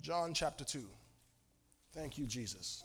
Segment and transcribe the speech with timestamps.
[0.00, 0.82] John chapter 2.
[1.92, 2.84] Thank you, Jesus.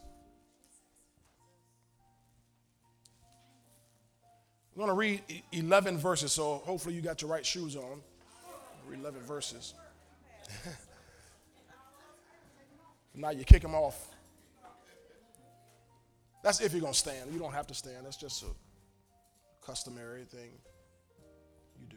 [4.74, 5.22] I'm going to read
[5.54, 8.02] 11 verses, so hopefully you got your right shoes on.
[8.88, 9.73] Read 11 verses.
[13.16, 14.09] now you kick them off.
[16.43, 17.32] That's if you're going to stand.
[17.32, 18.05] You don't have to stand.
[18.05, 18.47] That's just a
[19.66, 20.52] customary thing
[21.79, 21.95] you do.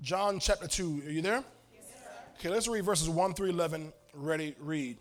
[0.00, 1.02] John chapter 2.
[1.06, 1.44] Are you there?
[2.38, 3.92] Okay, let's read verses 1 through 11.
[4.14, 4.96] Ready, read.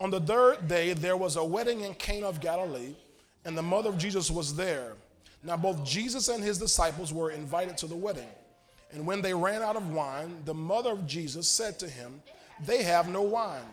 [0.00, 2.94] On the third day, there was a wedding in Cana of Galilee,
[3.44, 4.92] and the mother of Jesus was there.
[5.42, 8.28] Now, both Jesus and his disciples were invited to the wedding.
[8.92, 12.22] And when they ran out of wine, the mother of Jesus said to him,
[12.64, 13.66] They have no wine.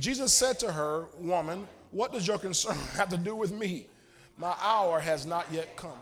[0.00, 3.88] Jesus said to her, Woman, what does your concern have to do with me?
[4.38, 6.00] My hour has not yet come.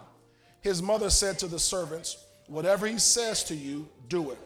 [0.61, 4.39] His mother said to the servants, Whatever he says to you, do it.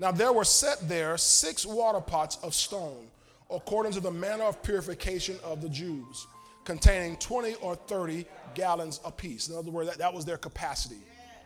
[0.00, 3.06] Now there were set there six water pots of stone,
[3.50, 6.26] according to the manner of purification of the Jews,
[6.64, 9.48] containing 20 or 30 gallons apiece.
[9.48, 10.96] In other words, that, that was their capacity.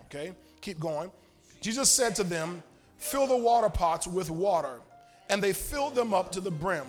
[0.04, 1.10] Okay, keep going.
[1.60, 2.62] Jesus said to them,
[2.96, 4.80] Fill the water pots with water.
[5.28, 6.86] And they filled them up to the brim.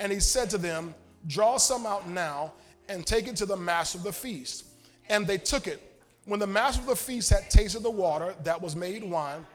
[0.00, 0.94] And he said to them,
[1.26, 2.52] Draw some out now
[2.88, 4.64] and take it to the master of the feast.
[5.08, 5.80] And they took it.
[6.24, 9.46] When the master of the feast had tasted the water that was made wine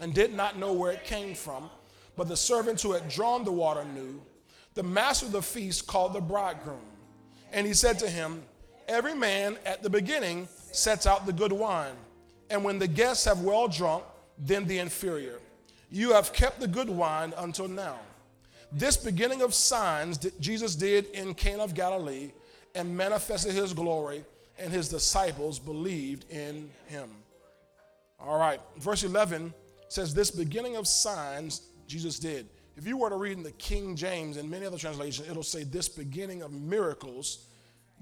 [0.00, 1.70] and did not know where it came from,
[2.16, 4.20] but the servants who had drawn the water knew,
[4.74, 6.80] the master of the feast called the bridegroom.
[7.52, 8.42] And he said to him,
[8.88, 11.96] Every man at the beginning sets out the good wine,
[12.50, 14.04] and when the guests have well drunk,
[14.38, 15.40] then the inferior.
[15.90, 17.98] You have kept the good wine until now.
[18.72, 22.32] This beginning of signs that Jesus did in Cana of Galilee
[22.74, 24.24] and manifested his glory,
[24.58, 27.08] and his disciples believed in him.
[28.20, 29.52] All right, verse 11
[29.88, 32.48] says, This beginning of signs Jesus did.
[32.76, 35.64] If you were to read in the King James and many other translations, it'll say,
[35.64, 37.46] This beginning of miracles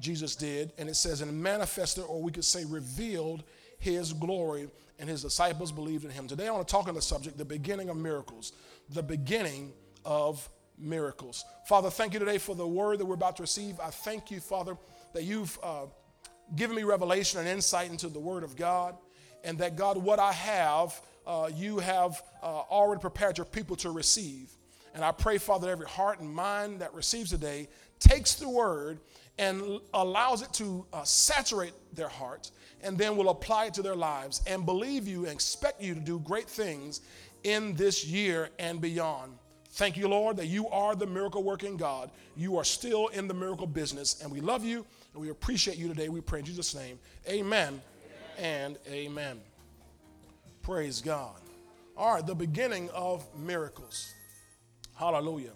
[0.00, 0.72] Jesus did.
[0.78, 3.44] And it says, And manifested, or we could say, revealed
[3.78, 4.68] his glory,
[4.98, 6.26] and his disciples believed in him.
[6.26, 8.52] Today I want to talk on the subject, the beginning of miracles.
[8.90, 9.72] The beginning
[10.04, 11.44] of miracles.
[11.66, 13.78] Father, thank you today for the word that we're about to receive.
[13.80, 14.76] I thank you, Father,
[15.12, 15.86] that you've uh,
[16.56, 18.96] given me revelation and insight into the word of God,
[19.42, 23.90] and that God, what I have, uh, you have uh, already prepared your people to
[23.90, 24.50] receive.
[24.94, 27.68] And I pray, Father, every heart and mind that receives today
[27.98, 28.98] takes the word
[29.38, 32.52] and allows it to uh, saturate their hearts
[32.82, 36.00] and then will apply it to their lives and believe you and expect you to
[36.00, 37.00] do great things
[37.42, 39.32] in this year and beyond.
[39.70, 42.10] Thank you, Lord, that you are the miracle working God.
[42.36, 45.88] You are still in the miracle business, and we love you and we appreciate you
[45.88, 46.08] today.
[46.08, 46.98] We pray in Jesus' name.
[47.28, 47.80] Amen,
[48.38, 48.76] amen.
[48.76, 49.40] and amen.
[50.64, 51.36] Praise God.
[51.94, 54.14] All right, the beginning of miracles.
[54.94, 55.50] Hallelujah.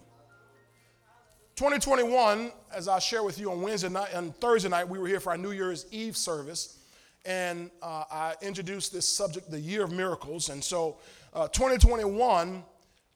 [1.55, 5.19] 2021, as I share with you on Wednesday night and Thursday night, we were here
[5.19, 6.77] for our New Year's Eve service,
[7.25, 10.49] and uh, I introduced this subject, the year of miracles.
[10.49, 10.97] And so,
[11.33, 12.63] uh, 2021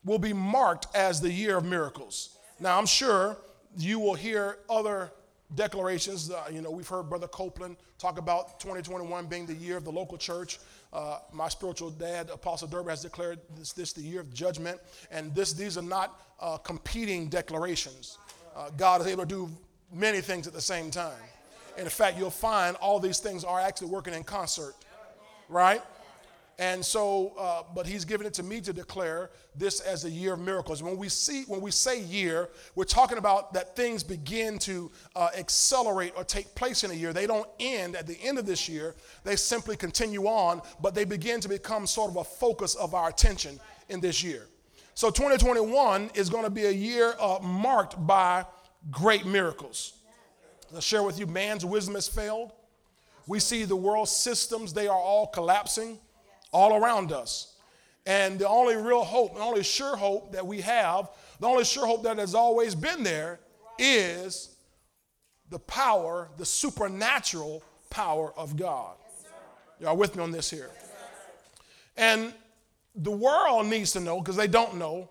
[0.04, 2.40] will be marked as the year of miracles.
[2.60, 3.38] Now, I'm sure
[3.78, 5.12] you will hear other
[5.54, 6.32] declarations.
[6.32, 9.92] Uh, you know, we've heard Brother Copeland talk about 2021 being the year of the
[9.92, 10.58] local church.
[10.94, 14.80] Uh, my spiritual dad, Apostle Durban, has declared this, this the year of judgment,
[15.12, 18.20] and this these are not uh, competing declarations
[18.56, 19.50] uh, God is able to do
[19.92, 21.22] many things at the same time.
[21.78, 24.76] And in fact, you'll find all these things are actually working in concert,
[25.50, 25.82] right?
[26.60, 30.34] And so, uh, but he's given it to me to declare this as a year
[30.34, 30.84] of miracles.
[30.84, 35.30] When we see, when we say year, we're talking about that things begin to uh,
[35.36, 37.12] accelerate or take place in a year.
[37.12, 38.96] They don't end at the end of this year.
[39.24, 43.10] They simply continue on, but they begin to become sort of a focus of our
[43.10, 43.60] attention
[43.90, 44.48] in this year.
[44.94, 48.46] So 2021 is going to be a year uh, marked by
[48.92, 49.94] great miracles.
[50.74, 52.52] I'll share with you man's wisdom has failed.
[53.26, 55.98] We see the world systems, they are all collapsing
[56.54, 57.56] all around us.
[58.06, 61.10] And the only real hope, the only sure hope that we have,
[61.40, 63.40] the only sure hope that has always been there
[63.78, 64.56] is
[65.50, 68.96] the power, the supernatural power of God.
[69.80, 70.70] Y'all with me on this here?
[71.98, 72.34] And
[72.96, 75.10] the world needs to know because they don't know.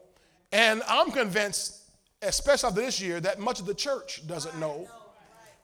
[0.52, 1.82] And I'm convinced,
[2.20, 4.88] especially after this year, that much of the church doesn't know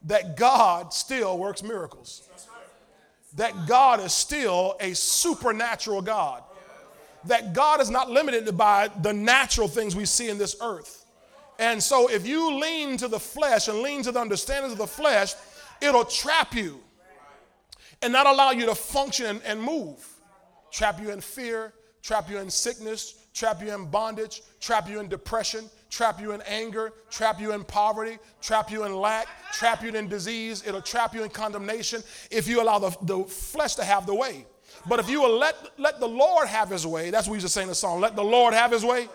[0.02, 2.27] that God still works miracles.
[3.34, 6.42] That God is still a supernatural God.
[7.24, 11.04] That God is not limited by the natural things we see in this earth.
[11.58, 14.86] And so if you lean to the flesh and lean to the understandings of the
[14.86, 15.34] flesh,
[15.80, 16.80] it'll trap you
[18.00, 20.06] and not allow you to function and, move.
[20.70, 21.72] Trap you in fear,
[22.02, 26.42] trap you in sickness, trap you in bondage, trap you in depression, trap you in
[26.42, 30.62] anger, trap you in poverty, trap you in lack, trap you in disease.
[30.66, 34.46] It'll trap you in condemnation if you allow the, the flesh to have the way.
[34.86, 37.54] But if you will let, let the Lord have his way, that's what we used
[37.54, 39.08] to the song, let the Lord have his way.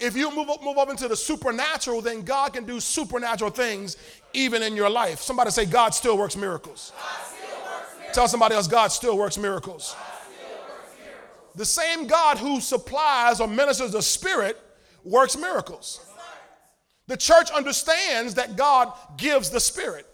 [0.00, 3.96] If you move up, move up into the supernatural, then God can do supernatural things
[4.32, 5.20] even in your life.
[5.20, 6.92] Somebody say, God still works miracles.
[6.92, 8.14] Still works miracles.
[8.14, 9.96] Tell somebody else, God still works miracles.
[11.56, 14.56] The same God who supplies or ministers the Spirit
[15.08, 16.04] works miracles.
[17.06, 20.06] The church understands that God gives the Spirit.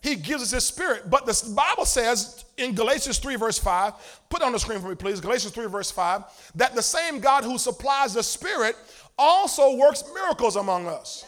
[0.00, 1.10] He gives us His Spirit.
[1.10, 4.94] But the Bible says in Galatians 3, verse 5, put on the screen for me,
[4.94, 5.20] please.
[5.20, 8.76] Galatians 3, verse 5, that the same God who supplies the Spirit
[9.18, 11.26] also works miracles among us.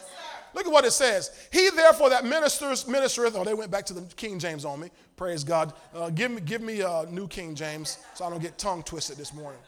[0.55, 1.31] Look at what it says.
[1.51, 4.89] He therefore that ministers, ministereth, oh, they went back to the King James on me.
[5.15, 5.73] Praise God.
[5.93, 9.17] Uh, give me, give me a new King James so I don't get tongue twisted
[9.17, 9.59] this morning.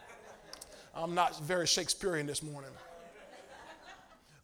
[0.95, 2.69] I'm not very Shakespearean this morning.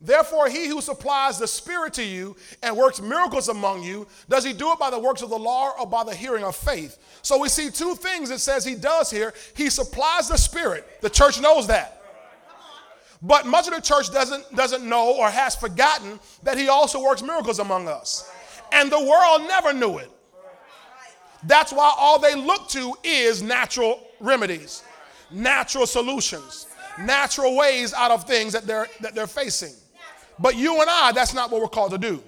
[0.04, 4.52] Therefore, he who supplies the Spirit to you and works miracles among you, does he
[4.52, 6.98] do it by the works of the law or by the hearing of faith?
[7.22, 9.32] So we see two things it says he does here.
[9.56, 11.02] He supplies the Spirit.
[11.02, 12.02] The church knows that.
[13.22, 17.22] But much of the church doesn't, doesn't know or has forgotten that he also works
[17.22, 18.28] miracles among us.
[18.72, 20.10] And the world never knew it.
[21.44, 24.84] That's why all they look to is natural remedies,
[25.30, 26.66] natural solutions,
[27.00, 29.74] natural ways out of things that they're, that they're facing.
[30.42, 32.22] But you and I, that's not what we're called to do.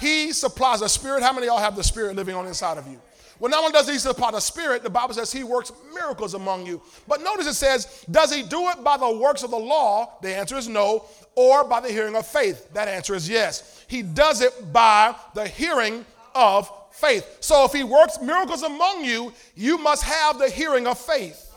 [0.00, 1.22] He supplies a spirit.
[1.22, 3.00] How many of y'all have the spirit living on inside of you?
[3.38, 6.66] Well, not only does he supply the spirit, the Bible says he works miracles among
[6.66, 6.82] you.
[7.06, 10.18] But notice it says, does he do it by the works of the law?
[10.22, 11.04] The answer is no.
[11.36, 12.72] Or by the hearing of faith?
[12.74, 13.84] That answer is yes.
[13.86, 16.04] He does it by the hearing
[16.34, 17.36] of faith.
[17.38, 21.47] So if he works miracles among you, you must have the hearing of faith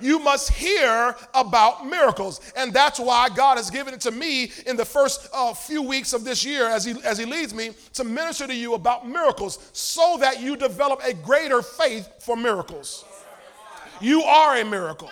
[0.00, 2.40] you must hear about miracles.
[2.56, 6.12] And that's why God has given it to me in the first uh, few weeks
[6.12, 9.58] of this year as he, as he leads me to minister to you about miracles
[9.72, 13.04] so that you develop a greater faith for miracles.
[14.00, 15.10] You are a miracle.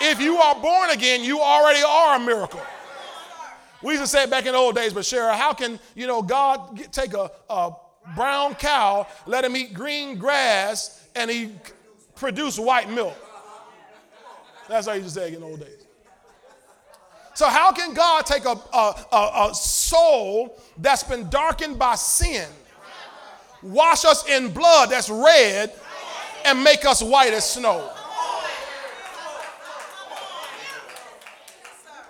[0.00, 2.60] If you are born again, you already are a miracle.
[3.82, 6.06] We used to say it back in the old days, but Shara, how can, you
[6.06, 7.72] know, God get, take a, a
[8.14, 11.50] brown cow, let him eat green grass, and he
[12.14, 13.16] produce white milk?
[14.70, 15.84] That's how you just say it in old days.
[17.34, 22.48] So, how can God take a, a, a, a soul that's been darkened by sin,
[23.64, 25.72] wash us in blood that's red,
[26.44, 27.90] and make us white as snow?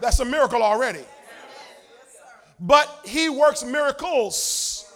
[0.02, 1.04] That's a miracle already.
[2.60, 4.92] But He works miracles.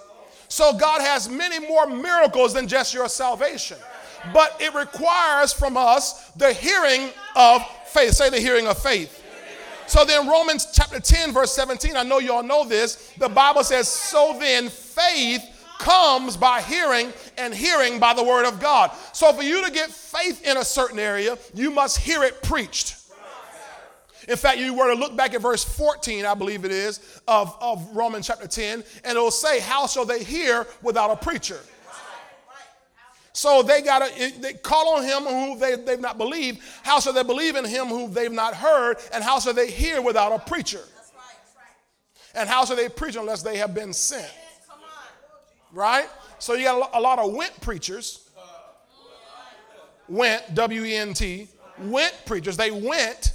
[0.48, 3.78] So, God has many more miracles than just your salvation
[4.32, 8.12] but it requires from us the hearing of faith.
[8.12, 9.22] Say the hearing of faith.
[9.86, 13.12] So then, Romans chapter 10, verse 17, I know you all know this.
[13.18, 15.42] The Bible says, So then, faith
[15.78, 18.92] comes by hearing, and hearing by the word of God.
[19.12, 22.96] So, for you to get faith in a certain area, you must hear it preached.
[24.26, 27.54] In fact, you were to look back at verse 14, I believe it is, of,
[27.60, 31.60] of Romans chapter 10, and it will say, How shall they hear without a preacher?
[33.36, 36.60] So they got to they call on him who they, they've not believed.
[36.84, 38.98] How shall they believe in him who they've not heard?
[39.12, 40.82] And how shall they hear without a preacher?
[42.36, 44.32] And how shall they preach unless they have been sent?
[45.72, 46.08] Right?
[46.38, 48.30] So you got a lot of went preachers.
[50.08, 51.48] Went, W E N T,
[51.78, 52.56] went preachers.
[52.56, 53.32] They went,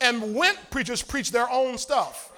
[0.00, 2.32] and went preachers preach their own stuff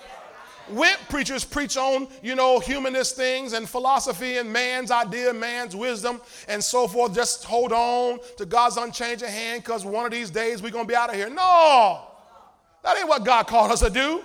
[0.71, 6.21] went preachers preach on, you know, humanist things and philosophy and man's idea, man's wisdom,
[6.49, 7.15] and so forth.
[7.15, 10.89] Just hold on to God's unchanging hand because one of these days we're going to
[10.89, 11.31] be out of here.
[11.31, 12.03] No,
[12.83, 14.23] that ain't what God called us to do.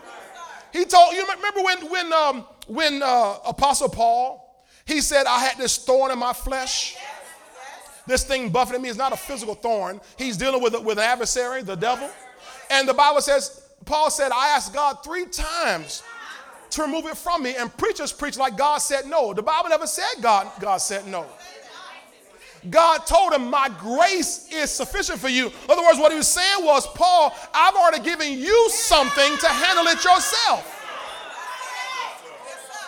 [0.71, 4.43] He told you remember when when um, when uh, Apostle Paul
[4.85, 6.97] he said I had this thorn in my flesh.
[8.05, 10.01] This thing buffeting me is not a physical thorn.
[10.17, 12.09] He's dealing with with an adversary, the devil.
[12.69, 16.03] And the Bible says Paul said I asked God three times
[16.73, 17.55] to remove it from me.
[17.55, 19.33] And preachers preach like God said no.
[19.33, 21.25] The Bible never said God, God said no.
[22.69, 25.47] God told him, My grace is sufficient for you.
[25.47, 29.47] In other words, what he was saying was, Paul, I've already given you something to
[29.47, 30.79] handle it yourself.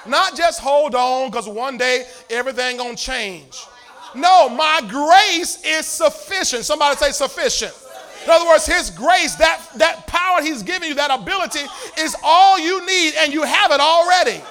[0.07, 3.65] Not just hold on because one day everything gonna change.
[4.13, 6.63] No, my grace is sufficient.
[6.63, 7.73] Somebody say sufficient.
[8.25, 11.61] In other words, His grace, that, that power He's giving you, that ability,
[11.97, 14.41] is all you need, and you have it already.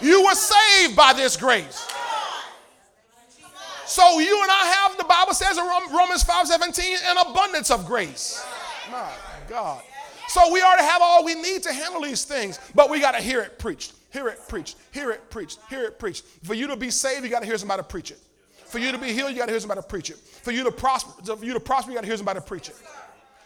[0.00, 1.86] You were saved by this grace.
[3.86, 7.86] So you and I have, the Bible says in Romans 5 17, an abundance of
[7.86, 8.44] grace.
[8.90, 9.12] My
[9.48, 9.82] God.
[10.28, 13.22] So we already have all we need to handle these things, but we got to
[13.22, 16.24] hear it preached, hear it preached, hear it preached, hear it preached.
[16.42, 18.18] For you to be saved, you got to hear somebody preach it.
[18.66, 20.18] For you to be healed, you got to hear somebody preach it.
[20.46, 22.76] For you to prosper, for you to prosper, you got to hear somebody preach it.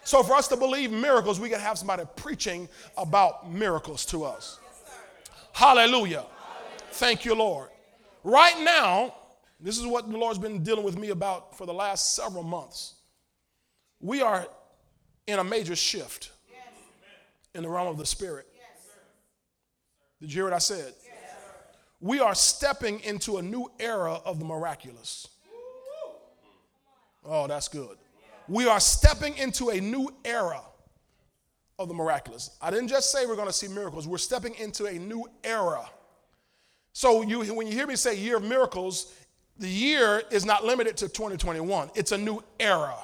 [0.05, 4.25] So for us to believe miracles, we got to have somebody preaching about miracles to
[4.25, 4.59] us.
[5.55, 6.27] Hallelujah.
[6.91, 7.71] Thank you, Lord.
[8.23, 9.15] Right now,
[9.59, 12.97] this is what the Lord's been dealing with me about for the last several months.
[13.99, 14.47] We are
[15.27, 16.33] in a major shift
[17.55, 18.47] in the realm of the Spirit.
[20.21, 20.93] Did you hear what I said?
[21.99, 25.27] We are stepping into a new era of the miraculous.
[27.25, 27.97] Oh, that's good.
[28.49, 30.61] We are stepping into a new era
[31.79, 32.51] of the miraculous.
[32.61, 35.89] I didn't just say we're going to see miracles, we're stepping into a new era.
[36.93, 39.15] So you, when you hear me say year of miracles,
[39.57, 41.91] the year is not limited to 2021.
[41.95, 42.97] It's a new era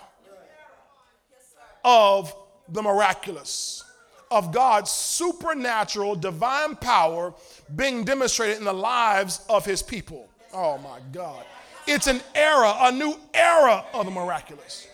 [1.85, 2.35] of
[2.69, 3.85] the miraculous,
[4.31, 7.33] of God's supernatural divine power
[7.77, 10.29] being demonstrated in the lives of his people.
[10.53, 11.45] Oh my God.
[11.87, 14.89] It's an era, a new era of the miraculous,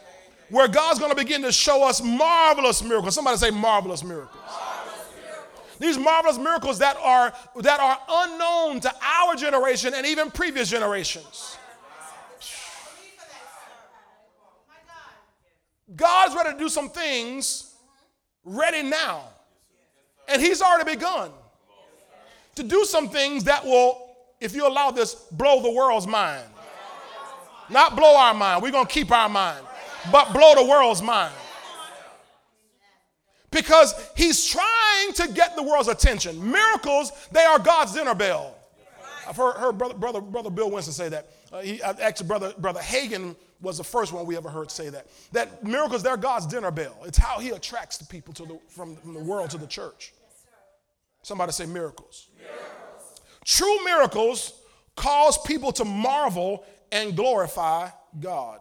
[0.51, 3.15] where God's going to begin to show us marvelous miracles.
[3.15, 4.37] Somebody say marvelous miracles.
[5.79, 11.57] These marvelous miracles that are, that are unknown to our generation and even previous generations.
[15.97, 17.75] God's ready to do some things
[18.45, 19.25] ready now.
[20.29, 21.31] And He's already begun
[22.55, 26.45] to do some things that will, if you allow this, blow the world's mind.
[27.73, 29.65] Not blow our mind, we're going to keep our mind,
[30.11, 31.35] but blow the world's mind.
[33.51, 36.51] Because He's trying to get the world's attention.
[36.51, 38.57] Miracles, they are God's dinner bell.
[39.29, 41.29] I've heard, heard brother, brother, brother Bill Winston say that.
[41.53, 45.07] Uh, he, actually, brother, brother Hagin was the first one we ever heard say that.
[45.33, 46.97] That miracles, they're God's dinner bell.
[47.05, 50.13] It's how he attracts the people to the, from, from the world to the church.
[51.23, 52.29] Somebody say miracles.
[52.37, 53.21] miracles.
[53.45, 54.61] True miracles
[54.97, 57.89] cause people to marvel and glorify
[58.21, 58.61] God.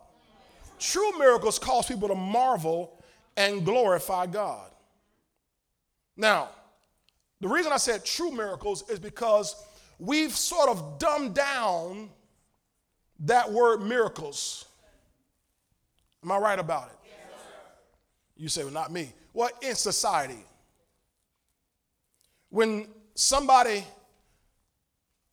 [0.80, 2.98] True miracles cause people to marvel
[3.38, 4.72] and glorify God.
[6.18, 6.50] Now,
[7.40, 9.56] the reason I said true miracles is because
[10.00, 12.10] we've sort of dumbed down
[13.20, 14.66] that word miracles.
[16.24, 17.12] Am I right about it?
[18.38, 19.14] You say, well, not me.
[19.34, 20.44] Well, in society,
[22.50, 23.84] when somebody,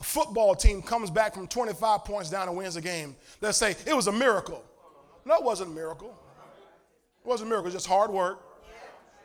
[0.00, 3.74] a football team comes back from 25 points down and wins a game, they'll say,
[3.86, 4.64] it was a miracle.
[5.24, 6.16] No, it wasn't a miracle.
[7.24, 8.40] It wasn't a miracle, it was just hard work.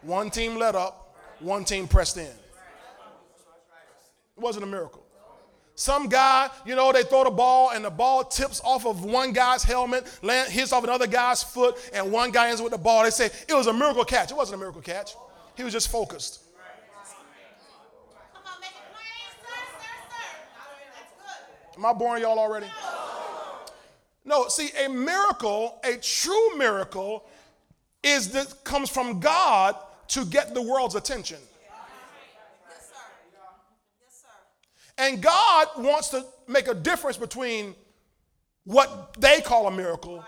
[0.01, 2.25] One team let up, one team pressed in.
[2.25, 2.34] It
[4.42, 5.03] wasn't a miracle.
[5.75, 9.34] Some guy, you know, they throw the ball and the ball tips off of one
[9.34, 13.03] guy's helmet, land, hits off another guy's foot, and one guy ends with the ball.
[13.03, 14.30] They say it was a miracle catch.
[14.30, 15.15] It wasn't a miracle catch.
[15.56, 16.43] He was just focused.
[21.75, 22.68] Am I boring y'all already?
[24.25, 27.25] No, see, a miracle, a true miracle,
[28.03, 29.75] is that comes from God
[30.10, 31.39] to get the world's attention.
[34.98, 37.75] And God wants to make a difference between
[38.65, 40.24] what they call a miracle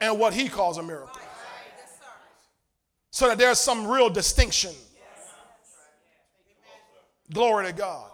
[0.00, 1.18] and what He calls a miracle.
[3.10, 4.72] So that there's some real distinction.
[7.32, 8.10] Glory to God.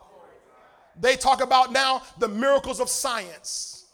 [1.01, 3.87] They talk about now the miracles of science.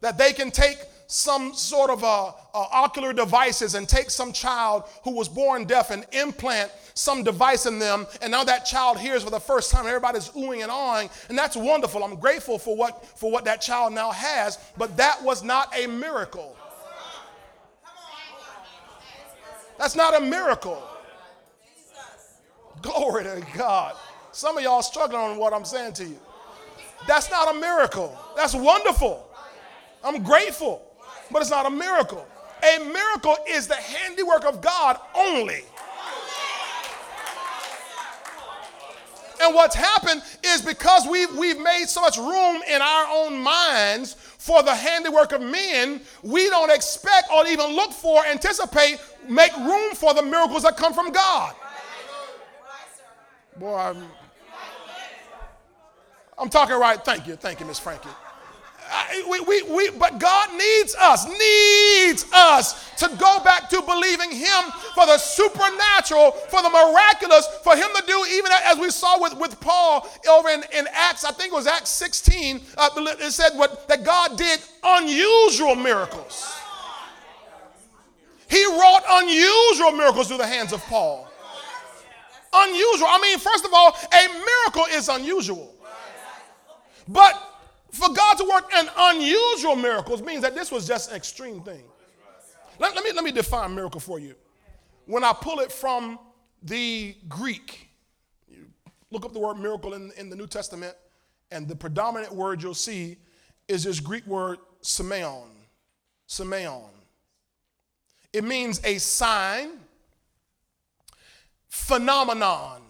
[0.00, 4.84] That they can take some sort of uh, uh, ocular devices and take some child
[5.02, 9.22] who was born deaf and implant some device in them, and now that child hears
[9.22, 9.86] for the first time.
[9.86, 12.04] Everybody's oohing and awing, and that's wonderful.
[12.04, 15.86] I'm grateful for what for what that child now has, but that was not a
[15.86, 16.56] miracle.
[19.78, 20.82] That's not a miracle.
[22.80, 23.96] Glory to God.
[24.34, 26.18] Some of y'all struggling on what I'm saying to you.
[27.06, 28.18] That's not a miracle.
[28.34, 29.28] That's wonderful.
[30.02, 30.82] I'm grateful,
[31.30, 32.26] but it's not a miracle.
[32.64, 35.60] A miracle is the handiwork of God only.
[39.40, 44.14] And what's happened is because we've, we've made so much room in our own minds
[44.14, 48.98] for the handiwork of men, we don't expect or even look for, anticipate,
[49.28, 51.54] make room for the miracles that come from God.
[53.56, 54.02] Boy, I'm,
[56.38, 57.02] I'm talking right.
[57.04, 57.36] Thank you.
[57.36, 58.10] Thank you, Miss Frankie
[59.28, 64.64] we, we, we, but God needs us, needs us to go back to believing Him
[64.94, 69.36] for the supernatural, for the miraculous, for Him to do, even as we saw with,
[69.38, 73.50] with Paul over in, in Acts, I think it was Acts 16, uh, it said
[73.54, 76.52] what, that God did unusual miracles.
[78.48, 81.28] He wrought unusual miracles through the hands of Paul.
[82.56, 83.08] Unusual.
[83.08, 85.73] I mean, first of all, a miracle is unusual.
[87.08, 87.40] But
[87.92, 91.82] for God to work in unusual miracles means that this was just an extreme thing.
[92.78, 94.34] Let, let, me, let me define miracle for you.
[95.06, 96.18] When I pull it from
[96.62, 97.88] the Greek,
[98.48, 98.66] you
[99.10, 100.94] look up the word miracle in, in the New Testament,
[101.50, 103.16] and the predominant word you'll see
[103.68, 105.46] is this Greek word semeion.
[106.28, 106.88] Semeion.
[108.32, 109.78] It means a sign,
[111.68, 112.82] phenomenon.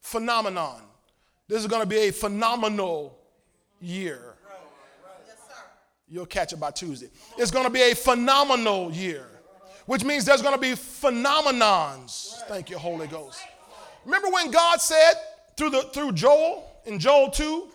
[0.00, 0.82] Phenomenon.
[1.50, 3.18] This is going to be a phenomenal
[3.80, 4.36] year.
[6.08, 7.08] You'll catch it by Tuesday.
[7.38, 9.26] It's going to be a phenomenal year,
[9.86, 12.34] which means there's going to be phenomenons.
[12.46, 13.40] Thank you, Holy Ghost.
[14.04, 15.14] Remember when God said
[15.56, 17.66] through, the, through Joel in Joel 2,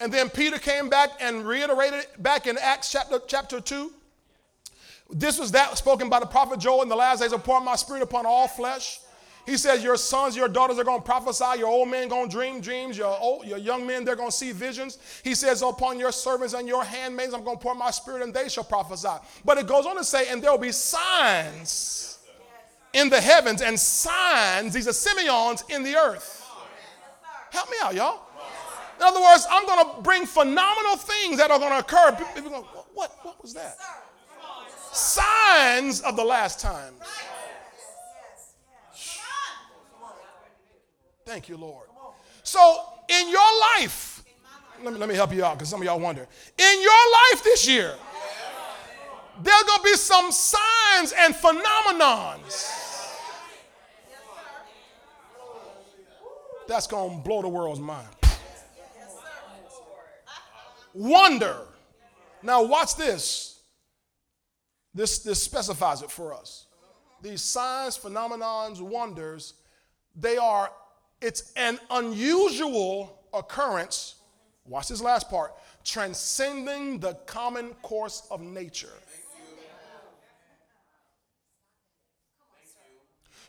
[0.00, 3.90] and then Peter came back and reiterated it back in Acts chapter, chapter 2?
[5.08, 7.76] This was that spoken by the prophet Joel in the last days, of pour my
[7.76, 9.00] spirit upon all flesh.
[9.46, 11.58] He says, Your sons, your daughters are going to prophesy.
[11.58, 12.96] Your old men going to dream dreams.
[12.96, 14.98] Your, old, your young men, they're going to see visions.
[15.24, 18.32] He says, Upon your servants and your handmaids, I'm going to pour my spirit and
[18.32, 19.08] they shall prophesy.
[19.44, 22.02] But it goes on to say, And there will be signs
[22.92, 26.46] in the heavens and signs, these are semeions in the earth.
[27.50, 28.20] Help me out, y'all.
[28.96, 32.16] In other words, I'm going to bring phenomenal things that are going to occur.
[32.34, 33.76] People go, what, what was that?
[34.92, 37.00] Signs of the last times.
[41.24, 41.86] Thank you, Lord.
[42.42, 44.24] So, in your life,
[44.82, 46.26] let me, let me help you out because some of y'all wonder.
[46.58, 46.92] In your
[47.32, 47.94] life this year,
[49.42, 52.78] there's going to be some signs and phenomenons
[56.66, 58.08] that's going to blow the world's mind.
[60.94, 61.56] Wonder.
[62.42, 63.60] Now, watch this.
[64.94, 66.66] This, this specifies it for us.
[67.22, 69.54] These signs, phenomenons, wonders,
[70.14, 70.70] they are
[71.22, 74.16] it's an unusual occurrence.
[74.66, 75.52] Watch this last part
[75.84, 78.92] transcending the common course of nature.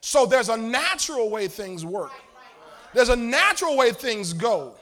[0.02, 2.12] So there's a natural way things work,
[2.94, 4.76] there's a natural way things go.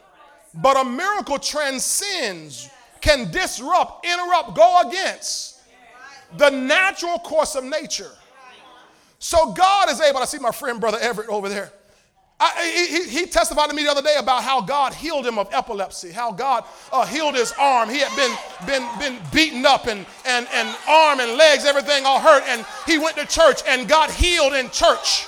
[0.54, 5.60] But a miracle transcends, can disrupt, interrupt, go against
[6.38, 8.12] the natural course of nature.
[9.20, 11.72] So God is able, I see my friend, Brother Everett, over there.
[12.44, 15.48] I, he, he, testified to me the other day about how God healed him of
[15.54, 17.88] epilepsy, how God uh, healed his arm.
[17.88, 22.20] He had been, been, been beaten up and, and, and arm and legs, everything all
[22.20, 22.42] hurt.
[22.48, 25.28] And he went to church and got healed in church.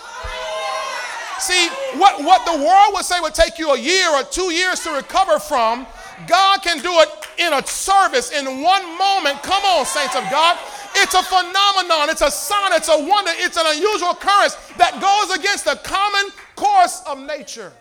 [1.38, 1.68] See,
[2.02, 4.92] what, what the world would say would take you a year or two years to
[4.92, 5.86] recover from,
[6.26, 9.44] God can do it in a service in one moment.
[9.44, 10.58] Come on, saints of God.
[10.96, 15.38] It's a phenomenon, it's a sign, it's a wonder, it's an unusual occurrence that goes
[15.38, 17.72] against the common course of nature.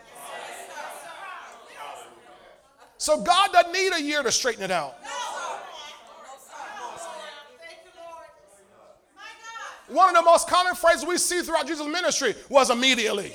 [2.98, 4.94] So God doesn't need a year to straighten it out.
[9.88, 13.34] One of the most common phrases we see throughout Jesus' ministry was immediately,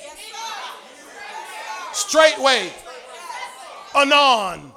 [1.92, 2.72] straightway,
[3.94, 4.72] anon.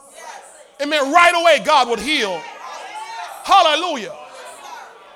[0.78, 2.42] It meant right away God would heal.
[3.44, 4.14] Hallelujah.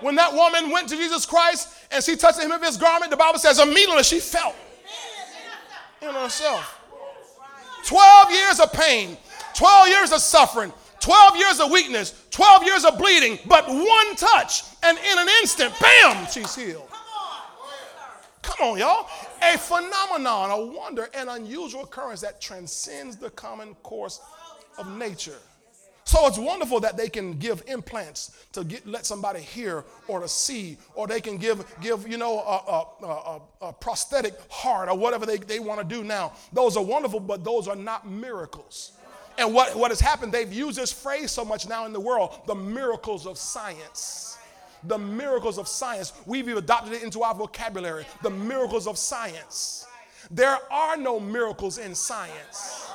[0.00, 3.16] When that woman went to Jesus Christ and she touched him of his garment, the
[3.16, 4.54] Bible says immediately she felt
[6.08, 6.80] in herself.
[7.86, 9.16] 12 years of pain,
[9.54, 14.62] 12 years of suffering, 12 years of weakness, 12 years of bleeding, but one touch,
[14.82, 16.88] and in an instant, bam, she's healed.
[18.42, 19.08] Come on, y'all.
[19.42, 24.20] A phenomenon, a wonder, an unusual occurrence that transcends the common course
[24.78, 25.38] of nature.
[26.04, 30.28] So it's wonderful that they can give implants to get, let somebody hear or to
[30.28, 34.98] see, or they can give, give you know, a, a, a, a prosthetic heart or
[34.98, 36.34] whatever they, they want to do now.
[36.52, 38.92] Those are wonderful, but those are not miracles.
[39.38, 42.40] And what, what has happened, they've used this phrase so much now in the world
[42.46, 44.38] the miracles of science.
[44.84, 46.12] The miracles of science.
[46.26, 48.04] We've adopted it into our vocabulary.
[48.22, 49.86] The miracles of science.
[50.30, 52.86] There are no miracles in science.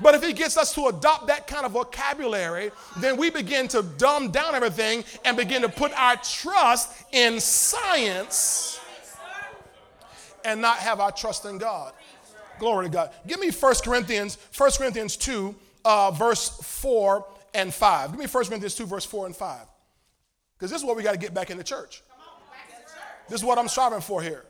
[0.00, 3.82] But if he gets us to adopt that kind of vocabulary, then we begin to
[3.82, 8.80] dumb down everything and begin to put our trust in science
[10.44, 11.92] and not have our trust in God.
[12.58, 13.10] Glory to God.
[13.26, 15.54] Give me 1 Corinthians, 1 Corinthians 2,
[15.84, 18.10] uh, verse 4 and 5.
[18.10, 19.60] Give me 1 Corinthians 2, verse 4 and 5.
[20.56, 22.02] Because this is what we got to get back in the church.
[23.28, 24.44] This is what I'm striving for here.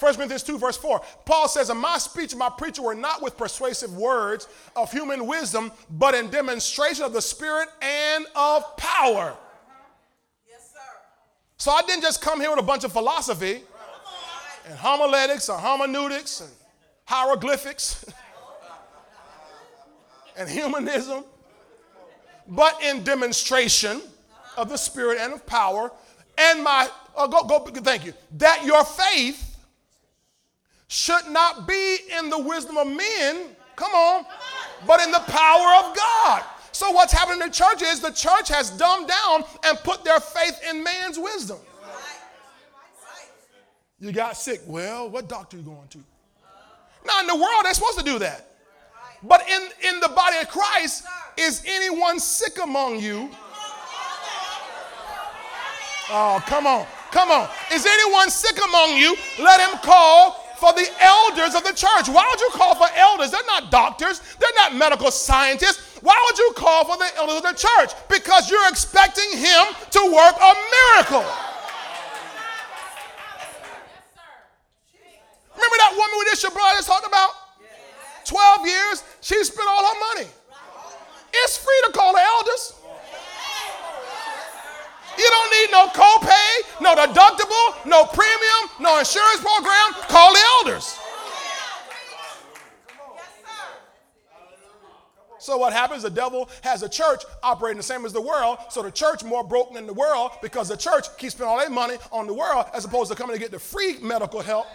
[0.00, 1.00] 1 Corinthians 2, verse 4.
[1.24, 5.26] Paul says, And my speech and my preaching were not with persuasive words of human
[5.26, 9.30] wisdom, but in demonstration of the Spirit and of power.
[9.30, 9.74] Uh-huh.
[10.48, 10.78] Yes, sir.
[11.56, 13.62] So I didn't just come here with a bunch of philosophy
[14.66, 16.50] and homiletics or hermeneutics and
[17.04, 18.04] hieroglyphics
[20.36, 21.24] and humanism,
[22.46, 24.00] but in demonstration
[24.56, 25.90] of the Spirit and of power.
[26.36, 29.47] And my, oh, go, go, thank you, that your faith
[30.88, 34.24] should not be in the wisdom of men, come on,
[34.86, 36.42] but in the power of God.
[36.72, 40.20] So, what's happening in the church is the church has dumbed down and put their
[40.20, 41.58] faith in man's wisdom.
[44.00, 44.60] You got sick.
[44.66, 45.98] Well, what doctor are you going to?
[47.04, 48.46] Now, in the world, they're supposed to do that.
[49.22, 51.04] But in, in the body of Christ,
[51.36, 53.30] is anyone sick among you?
[56.10, 56.86] Oh, come on.
[57.10, 57.48] Come on.
[57.72, 59.16] Is anyone sick among you?
[59.38, 62.10] Let him call for the elders of the church.
[62.10, 63.30] Why would you call for elders?
[63.30, 66.02] They're not doctors, they're not medical scientists.
[66.02, 67.94] Why would you call for the elders of the church?
[68.08, 71.26] Because you're expecting him to work a miracle.
[75.54, 77.30] Remember that woman we just your brother talked about?
[78.26, 80.28] 12 years, she spent all her money.
[81.32, 82.74] It's free to call the elders.
[85.18, 86.37] You don't need no copay,
[87.06, 89.92] deductible, no premium, no insurance program.
[90.08, 90.98] Call the elders.
[95.40, 96.02] So what happens?
[96.02, 98.58] The devil has a church operating the same as the world.
[98.68, 101.70] So the church more broken than the world because the church keeps spending all their
[101.70, 104.66] money on the world as opposed to coming to get the free medical help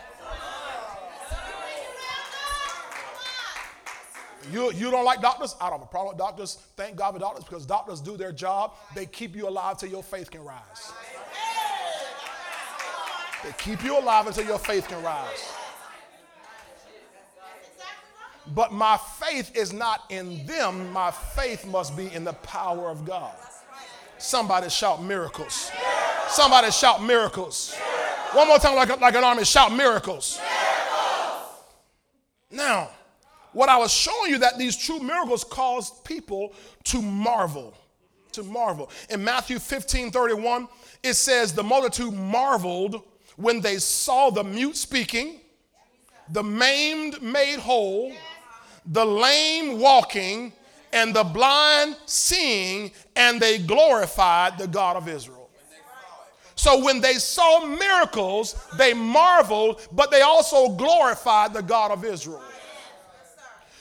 [4.52, 5.56] You, you don't like doctors?
[5.62, 6.56] I don't have a problem with doctors.
[6.76, 8.74] Thank God for doctors because doctors do their job.
[8.96, 10.92] They keep you alive till your faith can rise.
[13.44, 15.54] They keep you alive until your faith can rise.
[18.48, 20.92] But my faith is not in them.
[20.92, 23.36] My faith must be in the power of God.
[24.18, 25.72] Somebody shout miracles.
[26.30, 27.76] Somebody shout miracles.
[28.34, 30.40] One more time, like, like an army, shout miracles.
[32.50, 32.90] Now,
[33.52, 36.54] what I was showing you that these true miracles caused people
[36.86, 37.76] to marvel.
[38.34, 38.90] To marvel.
[39.10, 40.68] In Matthew 15 31,
[41.04, 43.04] it says, The multitude marveled
[43.36, 45.40] when they saw the mute speaking,
[46.30, 48.14] the maimed made whole,
[48.86, 50.54] the lame walking,
[50.92, 55.50] and the blind seeing, and they glorified the God of Israel.
[56.56, 62.44] So when they saw miracles, they marveled, but they also glorified the God of Israel.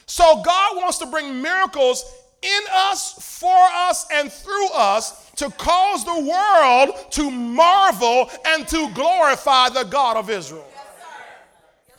[0.06, 2.04] So God wants to bring miracles
[2.42, 8.90] in us, for us, and through us to cause the world to marvel and to
[8.94, 10.66] glorify the God of Israel.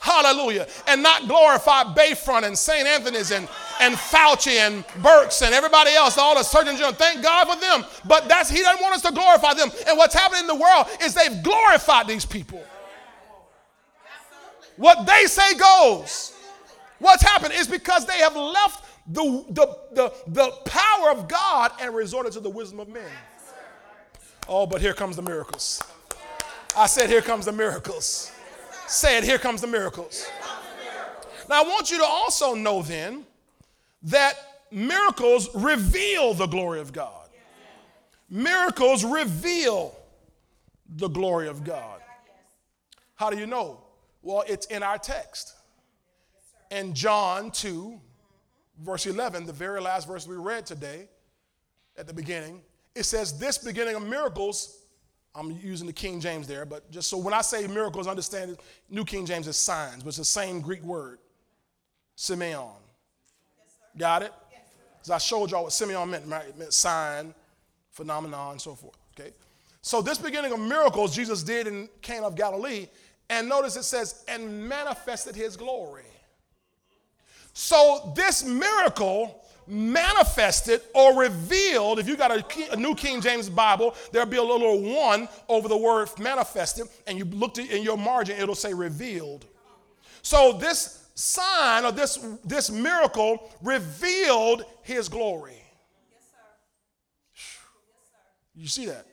[0.04, 0.66] Hallelujah.
[0.86, 2.86] And not glorify Bayfront and St.
[2.86, 3.48] Anthony's and,
[3.80, 6.78] and Fauci and Birx and everybody else, all the surgeons.
[6.98, 7.84] Thank God for them.
[8.04, 9.70] But that's He doesn't want us to glorify them.
[9.88, 12.62] And what's happening in the world is they've glorified these people.
[14.76, 16.34] What they say goes.
[16.98, 21.94] What's happened is because they have left the, the, the, the power of God and
[21.94, 23.10] resorted to the wisdom of men.
[24.48, 25.82] Oh, but here comes the miracles.
[26.76, 28.30] I said, Here comes the miracles.
[28.86, 30.26] Say it, here comes the miracles.
[31.48, 33.24] Now, I want you to also know then
[34.02, 34.34] that
[34.70, 37.28] miracles reveal the glory of God.
[38.28, 39.96] Miracles reveal
[40.88, 42.00] the glory of God.
[43.14, 43.80] How do you know?
[44.22, 45.54] Well, it's in our text.
[46.70, 48.00] In John 2,
[48.82, 51.08] verse 11, the very last verse we read today
[51.96, 52.60] at the beginning,
[52.94, 54.84] it says, This beginning of miracles,
[55.34, 58.56] I'm using the King James there, but just so when I say miracles, understand
[58.88, 61.18] New King James is signs, but it's the same Greek word,
[62.16, 62.70] Semeion.
[63.58, 64.32] Yes, Got it?
[64.94, 66.46] Because I showed y'all what Semeion meant, right?
[66.48, 67.34] It meant sign,
[67.90, 68.96] phenomenon, and so forth.
[69.18, 69.30] Okay?
[69.82, 72.86] So this beginning of miracles Jesus did in Cana of Galilee,
[73.28, 76.04] and notice it says, and manifested his glory.
[77.54, 83.94] So this miracle manifested or revealed, if you got a, a, New King James Bible,
[84.12, 88.38] there'll be a little one over the word manifested, and you looked in your margin,
[88.38, 89.46] it'll say revealed.
[90.20, 95.62] So this sign or this, this miracle revealed his glory.
[98.54, 99.06] You see that?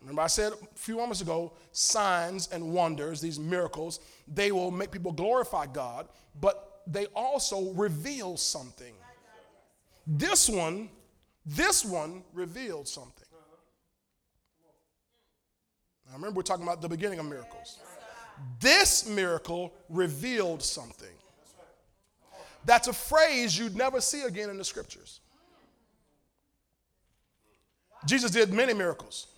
[0.00, 4.90] Remember, I said a few moments ago signs and wonders, these miracles, they will make
[4.90, 6.08] people glorify God,
[6.40, 8.94] but they also reveal something.
[10.06, 10.88] This one,
[11.46, 13.26] this one revealed something.
[16.06, 17.78] Now remember, we're talking about the beginning of miracles.
[18.60, 21.08] This miracle revealed something.
[22.64, 25.20] That's a phrase you'd never see again in the scriptures.
[28.06, 29.28] Jesus did many miracles.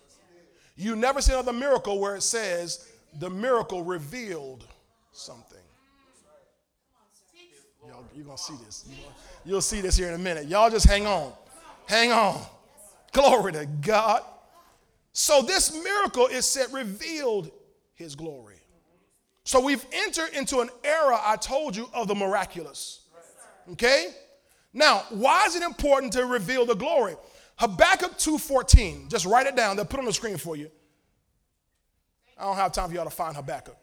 [0.75, 4.67] You never see another miracle where it says the miracle revealed
[5.11, 5.57] something.
[8.15, 8.85] You're going to see this.
[9.43, 10.47] you will see this here in a minute.
[10.47, 11.33] Y'all just hang on.
[11.85, 12.41] Hang on.
[13.11, 14.23] Glory to God.
[15.11, 17.51] So this miracle is said revealed
[17.93, 18.55] his glory.
[19.43, 23.01] So we've entered into an era, I told you, of the miraculous.
[23.73, 24.07] Okay?
[24.73, 27.15] Now, why is it important to reveal the glory?
[27.57, 29.75] Habakkuk 2.14, just write it down.
[29.75, 30.69] They'll put it on the screen for you.
[32.37, 33.77] I don't have time for y'all to find Habakkuk.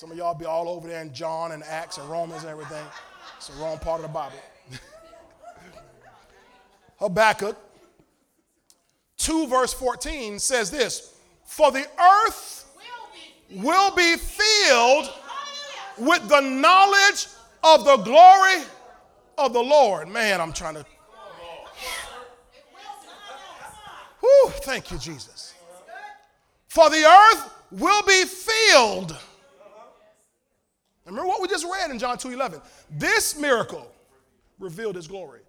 [0.00, 2.82] Some of y'all be all over there in John and Acts and Romans and everything.
[3.36, 4.38] It's the wrong part of the Bible.
[6.98, 7.54] Habakkuk
[9.18, 12.64] 2, verse 14 says this For the earth
[13.50, 15.12] will be filled
[15.98, 17.26] with the knowledge
[17.62, 18.64] of the glory
[19.36, 20.08] of the Lord.
[20.08, 20.86] Man, I'm trying to.
[24.20, 25.52] Whew, thank you, Jesus.
[26.68, 29.14] For the earth will be filled.
[31.10, 32.60] Remember what we just read in John 2 11.
[32.90, 33.90] This miracle
[34.60, 35.40] revealed his glory.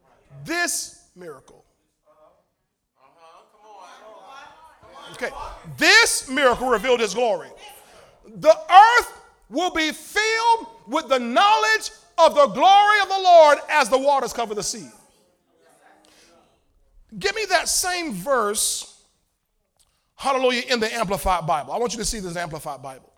[0.43, 1.65] This miracle.
[5.13, 5.29] Okay,
[5.77, 7.49] this miracle revealed his glory.
[8.25, 13.89] The earth will be filled with the knowledge of the glory of the Lord as
[13.89, 14.89] the waters cover the sea.
[17.19, 19.03] Give me that same verse,
[20.15, 21.73] hallelujah, in the Amplified Bible.
[21.73, 23.11] I want you to see this Amplified Bible.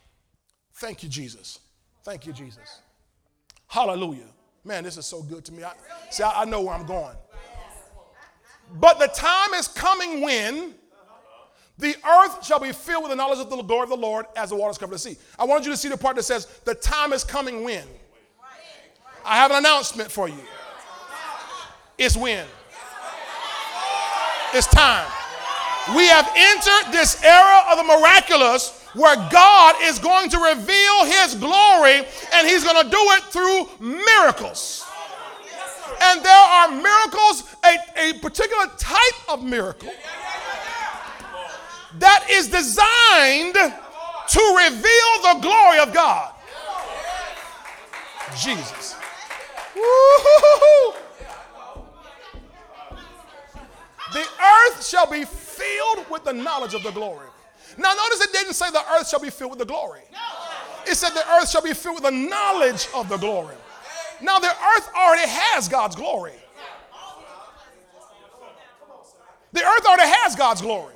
[0.74, 1.60] Thank you, Jesus.
[2.04, 2.82] Thank you, Jesus.
[3.68, 4.28] Hallelujah.
[4.63, 5.63] Man, this is so good to me.
[5.63, 5.74] I,
[6.10, 7.16] see, I, I know where I'm going.
[8.76, 10.74] But the time is coming when
[11.78, 14.50] the earth shall be filled with the knowledge of the glory of the Lord as
[14.50, 15.18] the waters cover the sea.
[15.39, 17.84] I wanted you to see the part that says, The time is coming when.
[19.26, 20.39] I have an announcement for you.
[21.98, 22.46] It's when.
[24.54, 25.10] It's time.
[25.96, 31.36] We have entered this era of the miraculous where God is going to reveal his
[31.36, 34.86] glory and he's going to do it through miracles.
[36.02, 37.78] And there are miracles, a,
[38.10, 39.92] a particular type of miracle
[42.00, 46.34] that is designed to reveal the glory of God.
[48.38, 48.96] Jesus.
[49.76, 51.00] Woo-hoo-hoo-hoo.
[54.14, 57.28] The earth shall be filled with the knowledge of the glory.
[57.78, 60.02] Now, notice it didn't say the earth shall be filled with the glory.
[60.86, 63.56] It said the earth shall be filled with the knowledge of the glory.
[64.22, 66.34] Now, the earth already has God's glory.
[69.52, 70.94] The earth already has God's glory.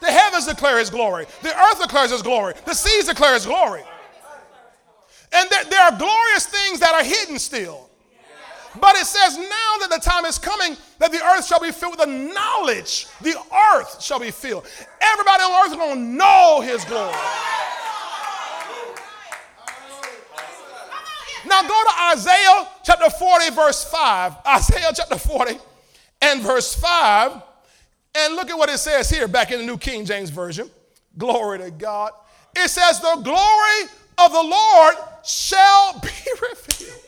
[0.00, 1.26] The heavens declare his glory.
[1.42, 2.54] The earth declares his glory.
[2.64, 3.82] The seas declare his glory.
[5.32, 7.90] And there, there are glorious things that are hidden still.
[8.80, 11.96] But it says now that the time is coming that the earth shall be filled
[11.96, 13.06] with the knowledge.
[13.20, 13.36] The
[13.74, 14.66] earth shall be filled.
[15.00, 17.14] Everybody on earth is going to know his glory.
[21.46, 24.34] Now go to Isaiah chapter 40, verse 5.
[24.46, 25.58] Isaiah chapter 40
[26.22, 27.42] and verse 5.
[28.16, 30.70] And look at what it says here back in the New King James Version.
[31.18, 32.12] Glory to God.
[32.56, 36.08] It says, The glory of the Lord shall be
[36.42, 37.00] revealed.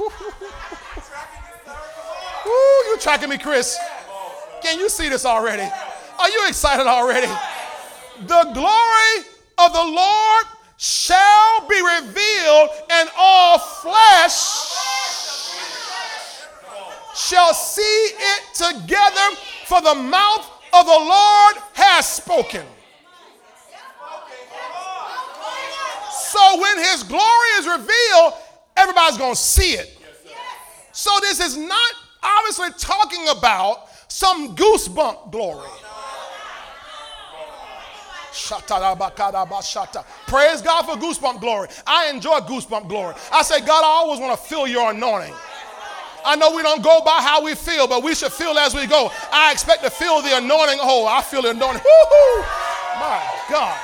[0.00, 0.10] Ooh,
[2.86, 3.76] you tracking me, Chris?
[4.62, 5.68] Can you see this already?
[6.18, 7.26] Are you excited already?
[8.26, 9.26] The glory
[9.58, 10.44] of the Lord
[10.76, 14.76] shall be revealed, and all flesh
[17.14, 22.64] shall see it together, for the mouth of the Lord has spoken.
[26.10, 28.34] So when his glory is revealed,
[28.78, 29.98] everybody's going to see it.
[30.92, 35.68] So this is not obviously talking about some goosebump glory.
[40.26, 41.68] Praise God for goosebump glory.
[41.86, 43.14] I enjoy goosebump glory.
[43.32, 45.34] I say, God, I always want to feel your anointing.
[46.24, 48.86] I know we don't go by how we feel, but we should feel as we
[48.86, 49.10] go.
[49.32, 50.78] I expect to feel the anointing.
[50.80, 51.82] Oh, I feel the anointing.
[51.82, 52.42] Woo-hoo.
[52.98, 53.78] My God.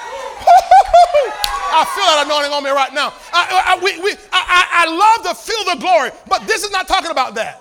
[1.75, 3.13] I feel that anointing on me right now.
[3.33, 4.15] I, I, we, we,
[4.47, 7.61] I, I love to feel the glory, but this is not talking about that.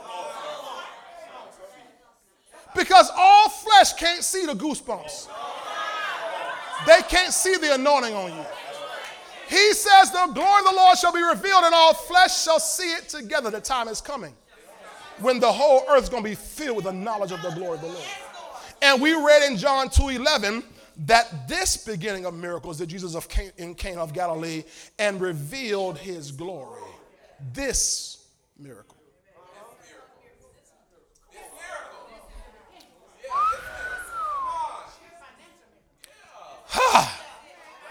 [2.76, 5.28] Because all flesh can't see the goosebumps.
[6.88, 8.46] They can't see the anointing on you.
[9.48, 12.91] He says, The glory of the Lord shall be revealed, and all flesh shall see
[12.93, 13.52] it together.
[13.52, 14.34] The time is coming
[15.19, 17.76] when the whole earth is going to be filled with the knowledge of the glory
[17.76, 18.08] of the Lord.
[18.82, 20.63] And we read in John 2 11
[20.98, 23.28] that this beginning of miracles that Jesus of
[23.58, 24.64] in Cana of Galilee
[25.00, 26.82] and revealed his glory.
[27.54, 28.26] This
[28.58, 28.98] miracle.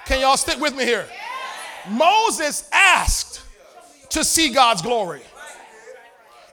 [0.04, 1.06] Can y'all stick with me here?
[1.88, 3.42] Moses asked
[4.10, 5.22] to see God's glory.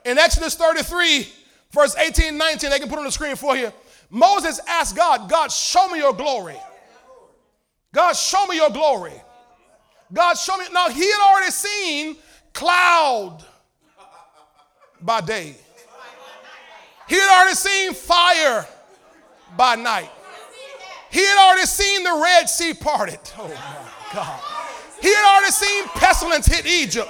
[0.04, 1.28] In Exodus 33,
[1.70, 3.72] verse 18, 19, they can put on the screen for you
[4.10, 6.56] Moses asked God, God, show me your glory.
[7.94, 9.14] God, show me your glory.
[10.12, 10.64] God, show me.
[10.72, 12.16] Now, he had already seen
[12.52, 13.44] cloud
[15.00, 15.56] by day,
[17.08, 18.66] he had already seen fire
[19.56, 20.10] by night.
[21.10, 23.18] He had already seen the Red Sea parted.
[23.36, 24.40] Oh my God.
[25.02, 27.08] He had already seen pestilence hit Egypt.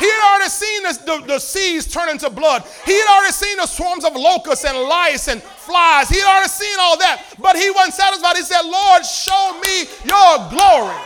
[0.00, 2.64] He had already seen the, the, the, seas turn into blood.
[2.86, 6.08] He had already seen the swarms of locusts and lice and flies.
[6.08, 7.22] He had already seen all that.
[7.38, 8.36] But he wasn't satisfied.
[8.36, 10.96] He said, Lord, show me your glory.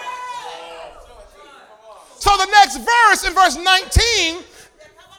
[2.21, 4.45] So the next verse, in verse 19,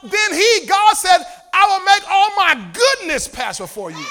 [0.04, 1.18] then he, God said,
[1.52, 4.04] I will make all my goodness pass before you.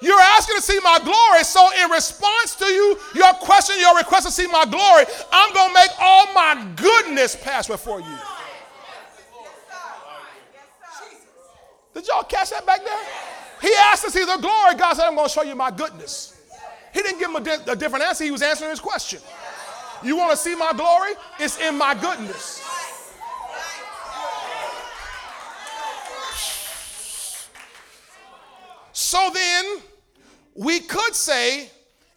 [0.00, 1.44] You're asking to see my glory.
[1.44, 5.68] So, in response to you, your question, your request to see my glory, I'm going
[5.68, 8.18] to make all my goodness pass before you.
[11.94, 12.98] Did y'all catch that back there?
[13.60, 14.74] He asked to see the glory.
[14.76, 16.40] God said, I'm going to show you my goodness.
[16.94, 18.24] He didn't give him a, di- a different answer.
[18.24, 19.20] He was answering his question.
[20.02, 21.12] You want to see my glory?
[21.40, 22.67] It's in my goodness.
[28.98, 29.78] So then,
[30.56, 31.70] we could say,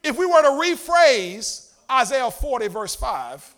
[0.04, 3.56] if we were to rephrase Isaiah 40, verse 5,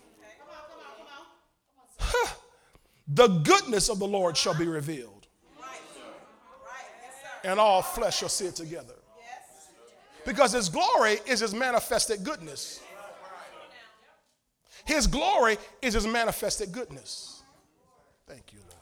[3.07, 5.27] the goodness of the Lord shall be revealed,
[7.45, 8.95] and all flesh shall see it together.
[10.25, 12.81] Because his glory is his manifested goodness.
[14.83, 17.41] His glory is his manifested goodness.
[18.27, 18.72] Thank you, Lord.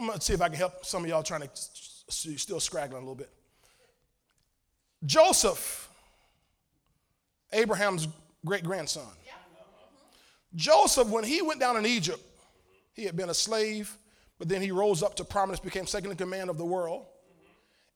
[0.00, 3.02] I'm going to see if I can help some of y'all trying to still scraggling
[3.02, 3.28] a little bit.
[5.04, 5.90] Joseph,
[7.52, 8.08] Abraham's
[8.46, 9.06] great grandson.
[10.54, 12.20] Joseph, when he went down in Egypt,
[12.94, 13.94] he had been a slave,
[14.38, 17.04] but then he rose up to prominence, became second in command of the world,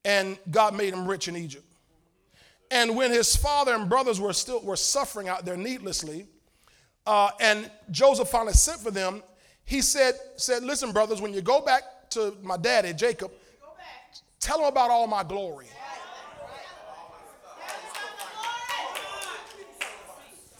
[0.05, 1.65] and God made him rich in Egypt.
[2.71, 6.27] And when his father and brothers were still were suffering out there needlessly,
[7.07, 9.23] uh, and Joseph finally sent for them,
[9.65, 11.83] he said, said, Listen, brothers, when you go back
[12.15, 13.31] to my daddy, Jacob,
[14.41, 15.67] tell him about all my glory.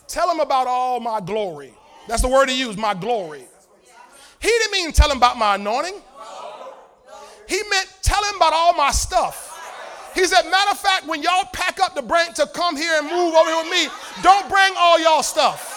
[0.07, 1.73] Tell him about all my glory.
[2.07, 3.43] That's the word he used, my glory.
[4.39, 5.95] He didn't mean tell him about my anointing.
[7.47, 9.51] He meant tell him about all my stuff.
[10.13, 13.07] He said, matter of fact, when y'all pack up the brink to come here and
[13.07, 13.87] move over here with me,
[14.23, 15.73] don't bring all y'all stuff.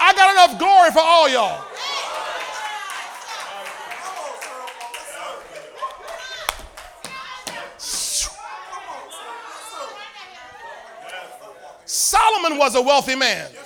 [0.00, 1.64] I got enough glory for all y'all.
[12.14, 13.50] Solomon was a wealthy man.
[13.50, 13.58] Uh-huh.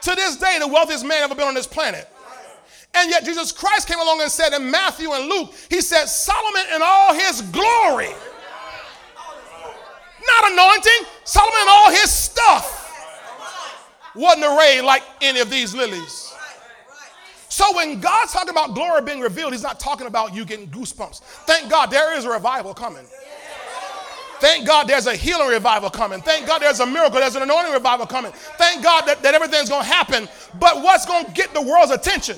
[0.00, 2.08] To this day, the wealthiest man ever been on this planet.
[2.94, 6.62] And yet Jesus Christ came along and said in Matthew and Luke, he said, Solomon
[6.74, 8.08] in all his glory.
[10.26, 12.76] Not anointing, Solomon in all his stuff
[14.14, 16.32] wasn't arrayed like any of these lilies.
[17.50, 21.20] So when God's talking about glory being revealed, he's not talking about you getting goosebumps.
[21.46, 23.04] Thank God there is a revival coming.
[24.40, 26.20] Thank God there's a healing revival coming.
[26.20, 28.32] Thank God there's a miracle, there's an anointing revival coming.
[28.32, 30.28] Thank God that, that everything's going to happen.
[30.58, 32.36] But what's going to get the world's attention?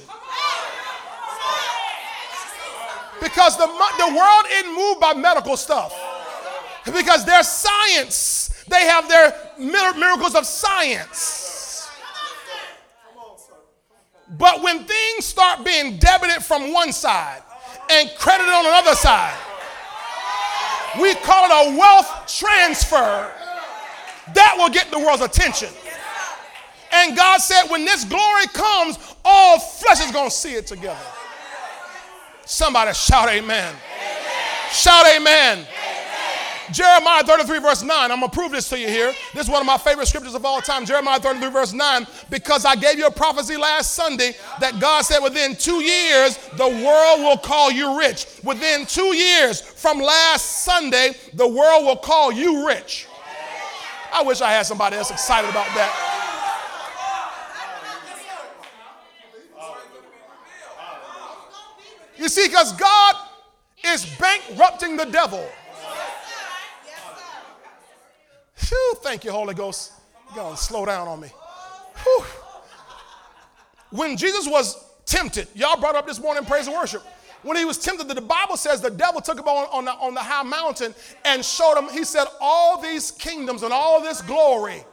[3.21, 5.95] Because the, the world isn't moved by medical stuff.
[6.87, 11.89] Because their science, they have their miracles of science.
[14.39, 17.43] But when things start being debited from one side
[17.91, 19.37] and credited on another side,
[20.99, 23.31] we call it a wealth transfer.
[24.35, 25.69] That will get the world's attention.
[26.93, 30.99] And God said, when this glory comes, all flesh is going to see it together.
[32.45, 33.47] Somebody shout amen.
[33.47, 33.75] amen.
[34.73, 35.59] Shout amen.
[35.59, 35.90] amen.
[36.73, 38.11] Jeremiah 33, verse 9.
[38.11, 39.13] I'm going to prove this to you here.
[39.35, 40.87] This is one of my favorite scriptures of all time.
[40.87, 42.07] Jeremiah 33, verse 9.
[42.29, 46.69] Because I gave you a prophecy last Sunday that God said within two years, the
[46.69, 48.27] world will call you rich.
[48.45, 53.07] Within two years from last Sunday, the world will call you rich.
[54.13, 56.07] I wish I had somebody else excited about that.
[62.17, 63.17] You see, because God
[63.83, 65.49] is bankrupting the devil.
[68.69, 69.93] Whew, thank you, Holy Ghost.
[70.35, 71.29] To slow down on me.
[72.05, 72.25] Whew.
[73.91, 77.03] When Jesus was tempted, y'all brought up this morning praise and worship.
[77.43, 80.15] When he was tempted, the Bible says the devil took him on, on, the, on
[80.15, 80.95] the high mountain
[81.25, 84.85] and showed him, he said, all these kingdoms and all this glory.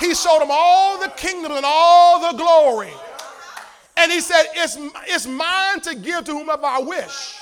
[0.00, 2.92] He showed him all the kingdoms and all the glory.
[3.96, 4.76] And he said, it's,
[5.06, 7.36] it's mine to give to whomever I wish.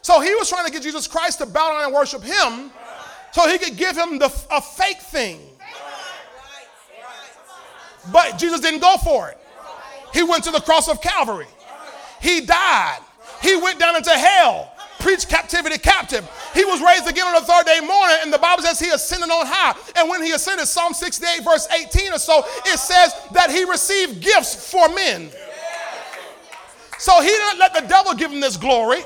[0.00, 2.70] So he was trying to get Jesus Christ to bow down and worship him
[3.34, 5.40] so he could give him the, a fake thing.
[8.12, 9.38] But Jesus didn't go for it.
[10.12, 11.48] He went to the cross of Calvary.
[12.20, 13.00] He died.
[13.42, 16.28] He went down into hell, preached captivity captive.
[16.54, 19.28] He was raised again on the third day morning, and the Bible says he ascended
[19.28, 19.74] on high.
[19.96, 24.22] And when he ascended, Psalm 68, verse 18 or so, it says that he received
[24.22, 25.30] gifts for men.
[26.98, 29.00] So he didn't let the devil give him this glory.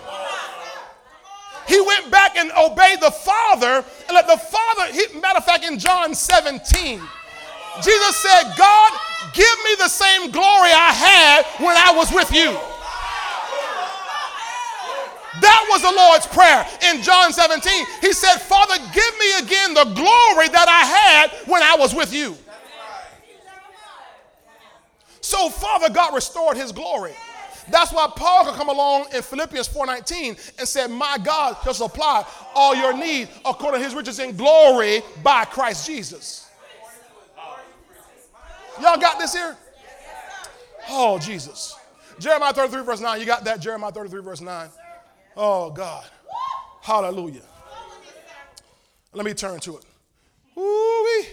[1.69, 5.65] He went back and obeyed the Father, and let the Father, he, matter of fact,
[5.65, 7.01] in John 17,
[7.83, 8.93] Jesus said, God,
[9.35, 12.57] give me the same glory I had when I was with you.
[15.41, 17.87] That was the Lord's prayer in John 17.
[18.01, 22.13] He said, Father, give me again the glory that I had when I was with
[22.13, 22.37] you.
[25.21, 27.13] So, Father God restored his glory.
[27.71, 32.27] That's why Paul could come along in Philippians 4:19 and said, My God shall supply
[32.55, 36.49] all your needs according to his riches in glory by Christ Jesus.
[38.81, 39.57] Y'all got this here?
[40.91, 41.77] Oh, Jesus.
[42.19, 43.21] Jeremiah 33, verse 9.
[43.21, 43.61] You got that?
[43.61, 44.69] Jeremiah 33, verse 9.
[45.37, 46.05] Oh, God.
[46.81, 47.43] Hallelujah.
[49.13, 49.85] Let me turn to it.
[50.55, 51.27] Woo-wee.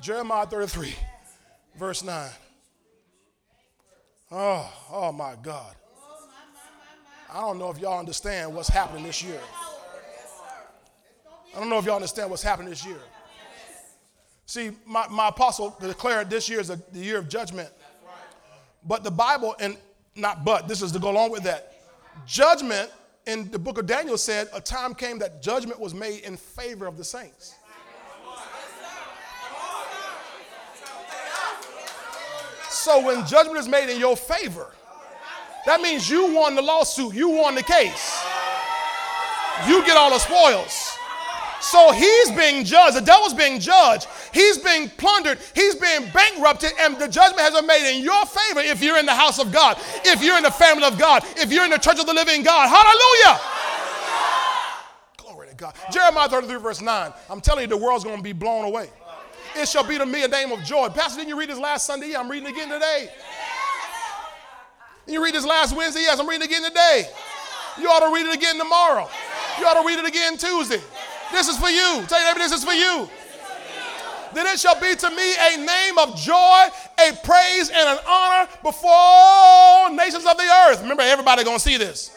[0.00, 0.94] Jeremiah 33,
[1.76, 2.30] verse 9.
[4.30, 5.74] Oh, oh my God.
[7.32, 9.40] I don't know if y'all understand what's happening this year.
[11.54, 13.00] I don't know if y'all understand what's happening this year.
[14.46, 17.68] See, my, my apostle declared this year is a, the year of judgment.
[18.84, 19.76] But the Bible, and
[20.16, 21.74] not but, this is to go along with that.
[22.26, 22.90] Judgment
[23.26, 26.86] in the book of Daniel said a time came that judgment was made in favor
[26.86, 27.54] of the saints.
[32.82, 34.66] So when judgment is made in your favor,
[35.66, 38.24] that means you won the lawsuit, you won the case.
[39.68, 40.96] You get all the spoils.
[41.60, 42.96] So he's being judged.
[42.96, 44.08] The devil's being judged.
[44.32, 45.38] He's being plundered.
[45.54, 49.04] He's being bankrupted, and the judgment has been made in your favor if you're in
[49.04, 49.76] the house of God,
[50.06, 52.42] if you're in the family of God, if you're in the church of the living
[52.42, 52.66] God.
[52.66, 53.40] Hallelujah.
[55.18, 55.74] Glory to God.
[55.92, 57.12] Jeremiah 33, verse 9.
[57.28, 58.88] I'm telling you, the world's going to be blown away.
[59.56, 60.88] It shall be to me a name of joy.
[60.88, 62.10] Pastor, didn't you read this last Sunday?
[62.10, 63.10] Yeah, I'm reading again today.
[65.06, 66.02] You read this last Wednesday?
[66.02, 67.08] Yes, I'm reading again today.
[67.78, 69.08] You ought to read it again tomorrow.
[69.58, 70.80] You ought to read it again Tuesday.
[71.32, 72.04] This is for you.
[72.06, 73.08] Tell neighbor, this is for you.
[74.32, 78.48] Then it shall be to me a name of joy, a praise, and an honor
[78.62, 80.80] before all nations of the earth.
[80.82, 82.16] Remember, everybody gonna see this.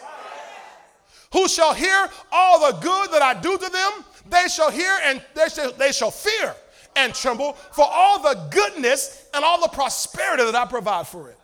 [1.32, 4.04] Who shall hear all the good that I do to them?
[4.30, 6.54] They shall hear and they shall, they shall fear
[6.96, 11.38] and tremble for all the goodness and all the prosperity that I provide for it.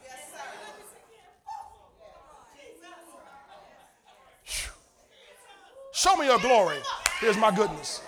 [5.92, 6.78] Show me your glory.
[7.20, 8.00] Here's my goodness.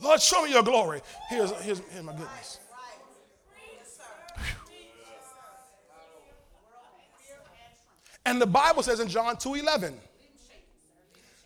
[0.00, 1.00] Lord, show me your glory.
[1.28, 2.60] Here's, here's, here's my goodness.
[8.26, 9.94] And the Bible says in John 2:11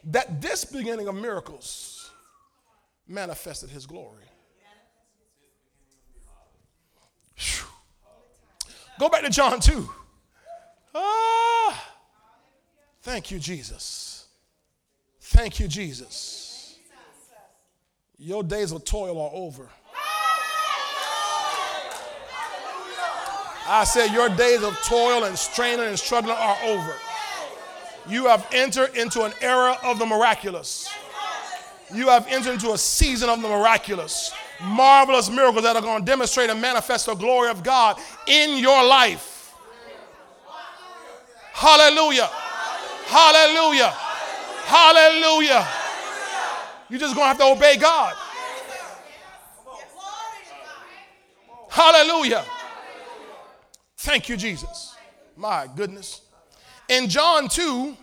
[0.04, 1.89] that this beginning of miracles
[3.10, 4.24] manifested his glory.
[7.36, 7.66] Whew.
[8.98, 9.90] Go back to John 2.
[10.94, 11.94] Ah,
[13.02, 14.26] thank you, Jesus.
[15.20, 16.76] Thank you, Jesus.
[18.18, 19.68] Your days of toil are over.
[23.66, 26.94] I said, Your days of toil and straining and struggling are over.
[28.08, 30.90] You have entered into an era of the miraculous.
[31.92, 34.32] You have entered into a season of the miraculous.
[34.62, 38.84] Marvelous miracles that are going to demonstrate and manifest the glory of God in your
[38.84, 39.54] life.
[41.52, 42.28] Hallelujah.
[43.06, 43.88] Hallelujah.
[44.64, 45.68] Hallelujah.
[46.88, 48.14] You're just going to have to obey God.
[51.68, 52.44] Hallelujah.
[53.96, 54.96] Thank you, Jesus.
[55.36, 56.22] My goodness.
[56.88, 57.96] In John 2,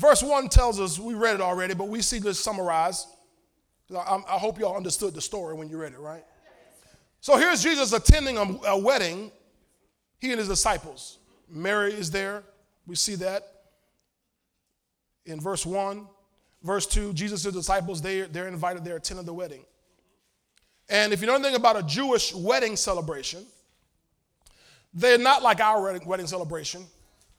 [0.00, 3.06] verse 1 tells us, we read it already, but we see this summarized.
[3.94, 6.24] I, I hope y'all understood the story when you read it, right?
[7.20, 9.30] So here's Jesus attending a, a wedding,
[10.18, 11.18] he and his disciples.
[11.48, 12.42] Mary is there.
[12.86, 13.42] We see that
[15.26, 16.06] in verse 1.
[16.62, 19.64] Verse 2, Jesus' disciples, they, they're invited, they're attending the wedding.
[20.90, 23.46] And if you know anything about a Jewish wedding celebration,
[24.92, 26.86] They're not like our wedding, wedding celebration.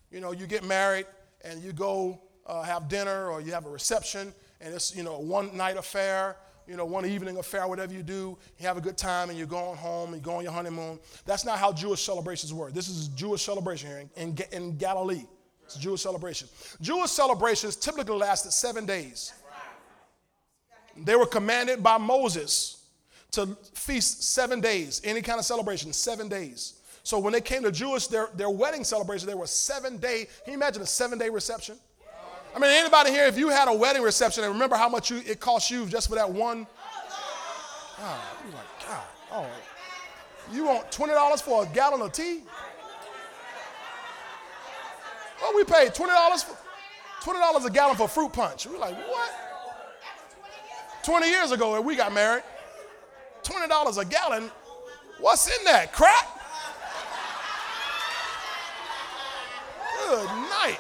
[0.09, 1.05] You know, you get married
[1.43, 5.16] and you go uh, have dinner or you have a reception and it's, you know,
[5.16, 6.38] a one night affair,
[6.68, 8.38] you know, one evening affair, whatever you do.
[8.60, 11.00] You have a good time and you're going home and you go on your honeymoon.
[11.26, 12.74] That's not how Jewish celebrations work.
[12.74, 15.26] This is Jewish celebration here in, in, in Galilee.
[15.66, 16.48] It's a Jewish celebration.
[16.82, 19.34] Jewish celebrations typically lasted seven days.
[20.98, 22.84] They were commanded by Moses
[23.32, 26.82] to feast seven days, any kind of celebration, seven days.
[27.04, 30.28] So when they came to Jewish, their, their wedding celebration, they were seven day.
[30.44, 31.78] Can you imagine a seven day reception?
[32.54, 35.22] I mean, anybody here, if you had a wedding reception and remember how much you,
[35.26, 36.68] it cost you just for that one?
[37.99, 39.47] Ah, oh, you're like, God, oh,
[40.52, 42.41] you want $20 for a gallon of tea?
[45.41, 46.58] Well, we paid $20 for,
[47.22, 48.68] $20 a gallon for fruit punch.
[48.68, 49.32] We're like, what?
[51.04, 52.43] 20 years ago when we got married,
[53.43, 54.52] $20 a gallon.
[55.20, 55.93] What's in that?
[55.93, 56.39] Crap?
[60.08, 60.80] Good night.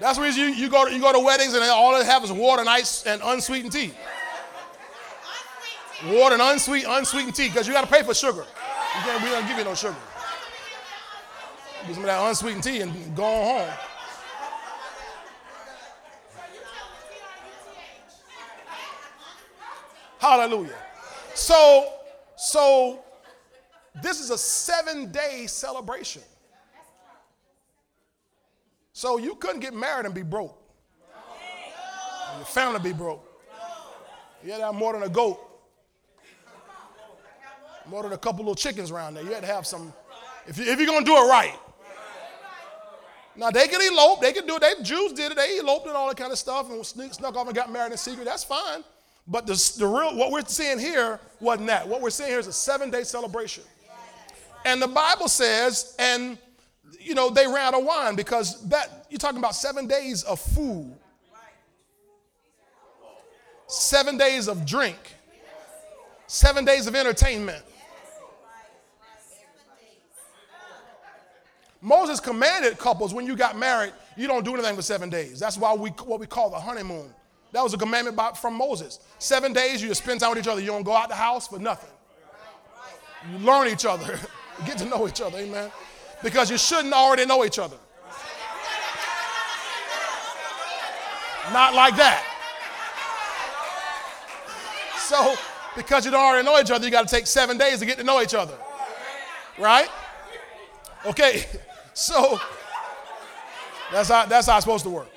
[0.00, 2.24] That's the reason you, you, go to, you go to weddings and all they have
[2.24, 3.94] is water and ice and unsweetened tea.
[6.06, 8.44] Water and unsweet, unsweetened tea because you got to pay for sugar.
[9.22, 9.96] We don't give you no sugar.
[11.86, 13.74] Get some of that unsweetened tea and go on home.
[20.18, 20.76] Hallelujah.
[21.34, 21.92] So,
[22.36, 23.04] so
[24.02, 26.22] this is a seven day celebration.
[28.94, 30.56] So you couldn't get married and be broke.
[32.36, 33.28] Your family be broke.
[34.42, 35.40] You had to have more than a goat.
[37.86, 39.24] More than a couple little chickens around there.
[39.24, 39.92] You had to have some,
[40.46, 41.54] if, you, if you're going to do it right.
[43.36, 44.60] Now they can elope, they can do it.
[44.60, 45.36] They Jews did it.
[45.36, 47.90] They eloped and all that kind of stuff and sneak, snuck off and got married
[47.90, 48.24] in secret.
[48.24, 48.84] That's fine.
[49.26, 51.88] But the, the real what we're seeing here wasn't that.
[51.88, 53.64] What we're seeing here is a seven-day celebration.
[54.64, 56.38] And the Bible says, and
[57.04, 60.40] you know, they ran out of wine because that you're talking about seven days of
[60.40, 60.96] food,
[63.66, 64.96] seven days of drink,
[66.26, 67.62] seven days of entertainment.
[71.80, 75.38] Moses commanded couples when you got married, you don't do anything for seven days.
[75.38, 77.12] That's why we what we call the honeymoon.
[77.52, 78.98] That was a commandment by, from Moses.
[79.18, 80.60] Seven days you just spend time with each other.
[80.60, 81.90] You don't go out the house for nothing.
[83.30, 84.18] You learn each other,
[84.66, 85.70] get to know each other, amen
[86.22, 87.76] because you shouldn't already know each other.
[91.52, 92.24] Not like that.
[94.98, 95.36] So,
[95.76, 97.98] because you don't already know each other, you got to take seven days to get
[97.98, 98.54] to know each other.
[99.58, 99.88] Right?
[101.04, 101.44] Okay,
[101.94, 102.40] so
[103.92, 105.08] that's how, that's how it's supposed to work.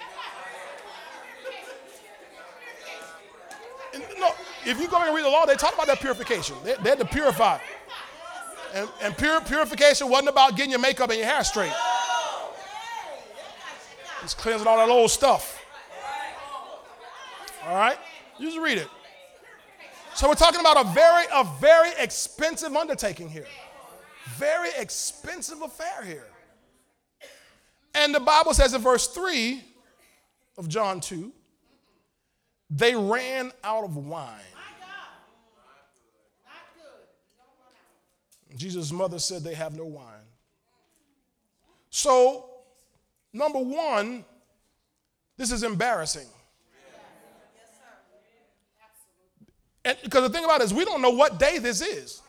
[3.93, 4.31] And, no,
[4.65, 6.57] if you go and read the law, they talk about that purification.
[6.63, 7.59] They, they had to purify.
[8.77, 11.73] And, and pure, purification wasn't about getting your makeup and your hair straight.
[14.23, 15.65] It's cleansing all that old stuff.
[17.65, 17.97] All right?
[18.37, 18.87] You just read it.
[20.13, 23.47] So we're talking about a very, a very expensive undertaking here.
[24.35, 26.27] Very expensive affair here.
[27.95, 29.63] And the Bible says in verse 3
[30.55, 31.31] of John 2,
[32.69, 34.39] they ran out of wine.
[38.57, 40.27] Jesus' mother said they have no wine.
[41.89, 42.49] So,
[43.33, 44.25] number one,
[45.37, 46.27] this is embarrassing.
[49.85, 52.21] And because the thing about it is, we don't know what day this is.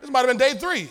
[0.00, 0.88] This might have been day three.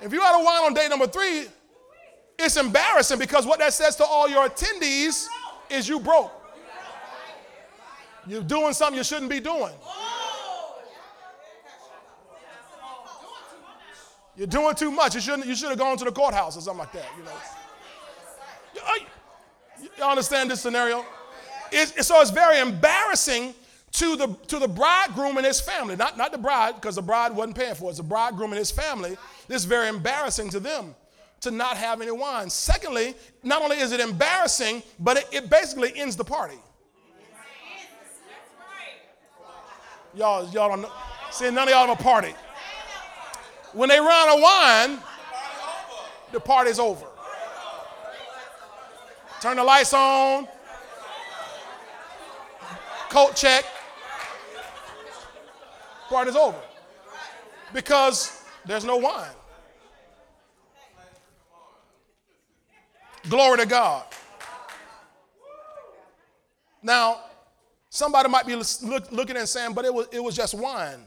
[0.00, 1.46] If you had a wine on day number three,
[2.38, 5.26] it's embarrassing because what that says to all your attendees
[5.70, 6.35] is you broke.
[8.26, 9.72] You're doing something you shouldn't be doing.
[14.36, 15.14] You're doing too much.
[15.14, 15.46] You shouldn't.
[15.46, 17.06] You should have gone to the courthouse or something like that.
[17.16, 17.32] You know.
[19.96, 21.04] You understand this scenario?
[21.72, 23.54] It's, so it's very embarrassing
[23.92, 25.96] to the to the bridegroom and his family.
[25.96, 27.90] Not not the bride because the bride wasn't paying for it.
[27.90, 29.16] It's the bridegroom and his family.
[29.48, 30.94] This is very embarrassing to them
[31.40, 32.50] to not have any wine.
[32.50, 36.58] Secondly, not only is it embarrassing, but it, it basically ends the party.
[40.16, 40.90] Y'all, y'all don't know.
[41.30, 42.34] See, none of y'all have a party.
[43.74, 44.98] When they run out of wine,
[46.32, 47.06] the party's over.
[49.42, 50.48] Turn the lights on.
[53.10, 53.66] Coat check.
[56.08, 56.58] Party's over.
[57.74, 59.28] Because there's no wine.
[63.28, 64.04] Glory to God.
[66.82, 67.20] Now,
[67.96, 71.00] somebody might be look, looking and saying, but it was, it was just wine.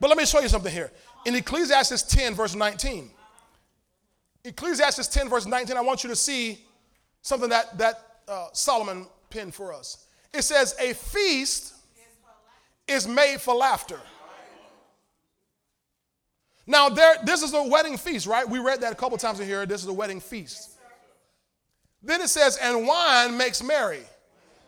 [0.00, 0.92] But let me show you something here.
[1.24, 3.10] In Ecclesiastes 10, verse 19,
[4.44, 6.64] Ecclesiastes 10, verse 19, I want you to see
[7.22, 10.06] something that, that uh, Solomon penned for us.
[10.32, 11.74] It says, A feast
[12.86, 13.98] is made for laughter.
[16.68, 18.48] Now, there, this is a wedding feast, right?
[18.48, 19.66] We read that a couple times in here.
[19.66, 20.76] This is a wedding feast.
[22.02, 24.02] Then it says, and wine makes merry.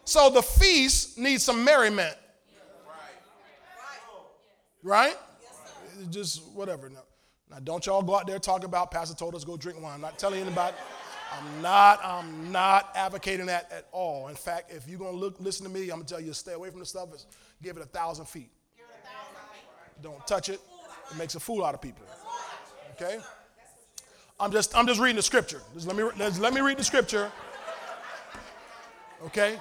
[0.09, 2.17] So the feast needs some merriment.
[4.83, 5.15] Right?
[6.09, 6.89] Just whatever.
[6.89, 7.03] Now,
[7.51, 9.93] now, don't y'all go out there talking about Pastor told us go drink wine.
[9.97, 10.75] I'm not telling anybody.
[11.31, 14.29] I'm not, I'm not advocating that at all.
[14.29, 16.71] In fact, if you're gonna look, listen to me, I'm gonna tell you stay away
[16.71, 17.11] from the stuff.
[17.63, 18.51] Give it a thousand feet.
[20.03, 20.59] Don't touch it.
[21.11, 22.07] It makes a fool out of people.
[22.93, 23.19] Okay?
[24.41, 25.61] I'm just, I'm just reading the scripture.
[25.75, 27.31] Just let me, let let me read the scripture.
[29.27, 29.59] Okay?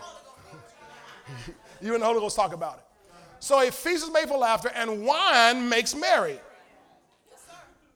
[1.81, 2.83] you and the Holy Ghost talk about it.
[3.39, 6.39] So a feast is made for laughter, and wine makes merry.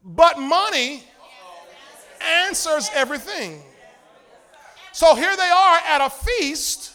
[0.04, 1.04] But money
[2.22, 3.64] answers everything.
[4.94, 6.94] So here they are at a feast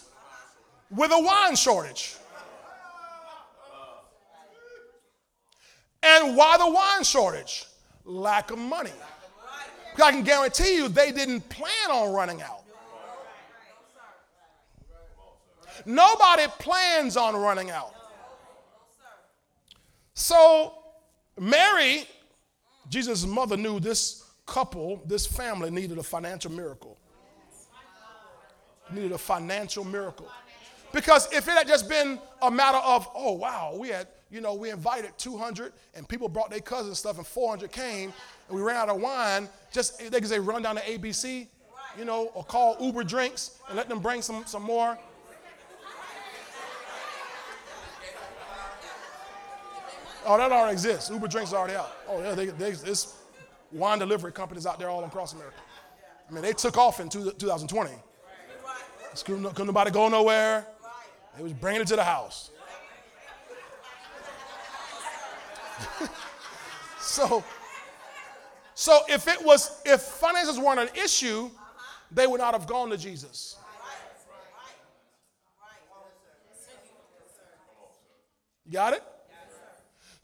[0.90, 2.16] with a wine shortage.
[6.02, 7.64] And why the wine shortage?
[8.04, 8.92] Lack of money.
[9.90, 12.65] Because I can guarantee you they didn't plan on running out.
[15.84, 17.94] Nobody plans on running out.
[20.14, 20.74] So,
[21.38, 22.06] Mary,
[22.88, 26.96] Jesus' mother, knew this couple, this family needed a financial miracle.
[28.92, 30.28] Needed a financial miracle.
[30.92, 34.54] Because if it had just been a matter of, oh, wow, we had you know,
[34.54, 38.12] we invited 200 and people brought their cousins stuff and 400 came
[38.48, 39.48] and we ran out of wine.
[39.72, 41.46] Just, they could say, run down to ABC,
[41.98, 44.98] you know, or call Uber Drinks and let them bring some, some more.
[50.26, 51.08] Oh, that already exists.
[51.08, 51.92] Uber Drinks are already out.
[52.08, 52.74] Oh, yeah, they, they,
[53.70, 55.56] wine delivery companies out there all across America.
[56.28, 57.90] I mean, they took off in two, 2020.
[59.24, 60.66] Couldn't, couldn't nobody go nowhere.
[61.36, 62.50] They was bringing it to the house.
[67.00, 67.44] so,
[68.74, 71.50] so if it was, if finances weren't an issue,
[72.10, 73.56] they would not have gone to Jesus.
[78.70, 79.02] Got it?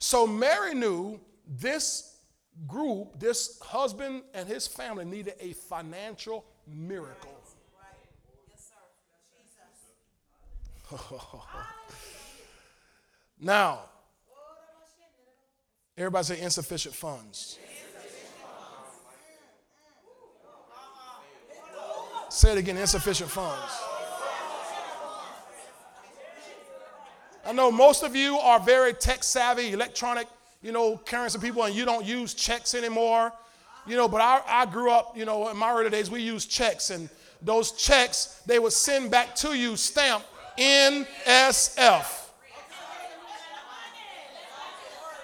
[0.03, 2.17] So Mary knew this
[2.67, 7.31] group, this husband and his family needed a financial miracle.
[13.39, 13.79] now,
[15.97, 17.59] Everybody say insufficient funds.
[22.29, 23.92] Say it again insufficient funds.
[27.45, 30.27] I know most of you are very tech savvy, electronic,
[30.61, 33.33] you know, currency people, and you don't use checks anymore.
[33.85, 36.49] You know, but I, I grew up, you know, in my early days, we used
[36.49, 37.09] checks, and
[37.41, 40.25] those checks, they would send back to you stamped
[40.57, 42.21] NSF.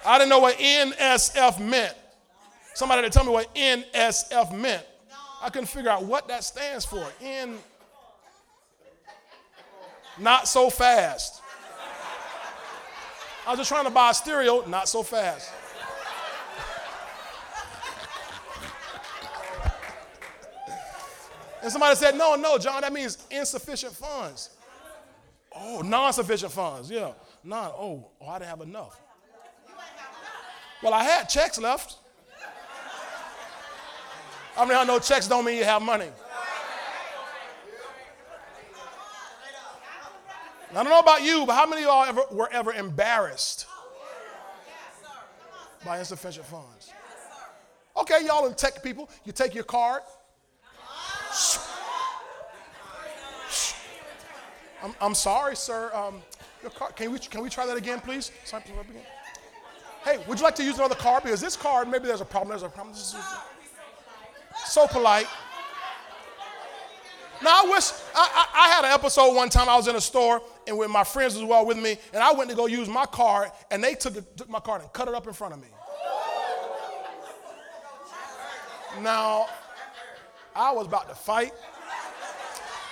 [0.04, 1.94] I didn't know what NSF meant.
[2.74, 4.84] Somebody to tell me what NSF meant.
[5.42, 7.06] I couldn't figure out what that stands for.
[7.22, 7.56] N.
[10.18, 11.39] Not so fast.
[13.46, 15.50] I was just trying to buy a stereo, not so fast.
[21.62, 24.50] And somebody said, No, no, John, that means insufficient funds.
[25.54, 26.90] Oh, non sufficient funds.
[26.90, 27.12] Yeah.
[27.44, 27.70] Non.
[27.76, 29.00] Oh, oh, I didn't have enough.
[30.82, 31.96] Well, I had checks left.
[34.56, 36.08] I mean, I know checks don't mean you have money.
[40.70, 43.66] I don't know about you, but how many of y'all ever, were ever embarrassed
[45.84, 46.92] by insufficient funds?
[47.96, 49.10] Okay, y'all in tech people.
[49.24, 50.02] You take your card.
[54.82, 55.90] I'm, I'm sorry, sir.
[55.92, 56.22] Um,
[56.62, 56.94] your card.
[56.94, 58.30] Can we, can we try that again, please?
[60.04, 61.24] Hey, would you like to use another card?
[61.24, 62.50] Because this card, maybe there's a problem.
[62.50, 62.94] There's a problem.
[64.66, 65.26] So polite.
[67.42, 69.68] Now, I wish I, I, I, had an episode one time.
[69.68, 72.32] I was in a store and with my friends as well with me, and I
[72.32, 75.08] went to go use my card, and they took, it, took my card and cut
[75.08, 75.68] it up in front of me.
[79.02, 79.46] Now,
[80.54, 81.52] I was about to fight,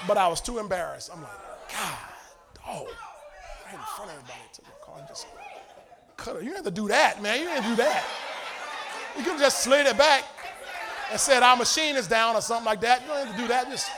[0.07, 1.11] but I was too embarrassed.
[1.12, 1.32] I'm like,
[1.70, 1.99] God,
[2.68, 2.84] oh,
[3.66, 5.26] right in front of everybody, took my card and just
[6.16, 6.38] cut it.
[6.38, 7.40] You didn't have to do that, man.
[7.40, 8.05] You didn't do that.
[9.18, 10.24] You could have just slid it back
[11.11, 13.03] and said, Our machine is down or something like that.
[13.03, 13.68] You don't have to do that.
[13.68, 13.90] Just.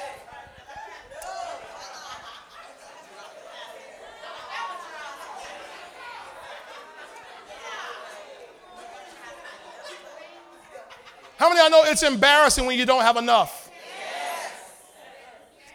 [11.49, 13.70] Many of y'all know it's embarrassing when you don't have enough?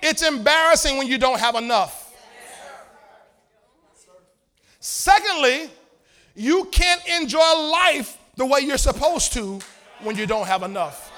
[0.01, 0.11] Yes.
[0.11, 2.13] It's embarrassing when you don't have enough.
[4.05, 4.07] Yes.
[4.80, 5.70] Secondly,
[6.36, 9.59] you can't enjoy life the way you're supposed to
[10.01, 11.11] when you don't have enough.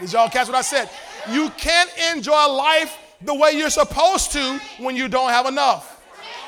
[0.00, 0.88] Did y'all catch what I said?
[1.30, 5.97] You can't enjoy life the way you're supposed to when you don't have enough.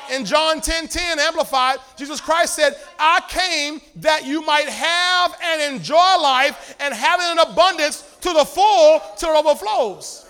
[0.09, 5.75] In John 10 10, amplified, Jesus Christ said, I came that you might have and
[5.75, 10.27] enjoy life and have it in abundance to the full till it overflows.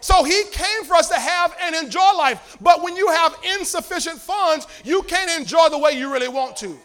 [0.00, 2.56] So he came for us to have and enjoy life.
[2.60, 6.78] But when you have insufficient funds, you can't enjoy the way you really want to.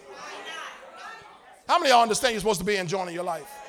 [1.68, 3.62] How many of y'all understand you're supposed to be enjoying your life?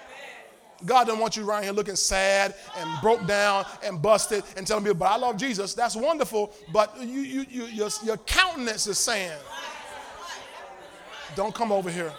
[0.84, 4.84] God doesn't want you around here looking sad and broke down and busted and telling
[4.84, 5.74] people, but I love Jesus.
[5.74, 9.38] That's wonderful, but you, you, you, your, your countenance is saying,
[11.34, 12.12] don't come over here.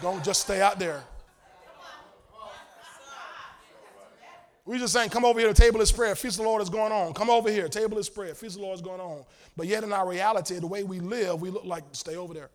[0.00, 1.02] Don't just stay out there.
[4.64, 6.68] We're just saying, come over here, the table is prayer, feast of the Lord is
[6.68, 7.14] going on.
[7.14, 9.24] Come over here, table is prayer, feast of the Lord is going on.
[9.56, 12.50] But yet in our reality, the way we live, we look like stay over there.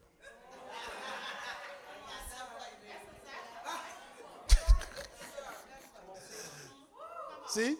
[7.53, 7.75] See?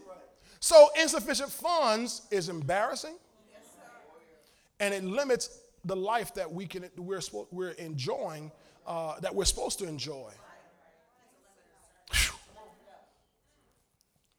[0.60, 3.16] So insufficient funds is embarrassing,
[4.80, 7.22] and it limits the life that we can we're
[7.52, 8.52] we're enjoying
[8.86, 10.32] uh, that we're supposed to enjoy.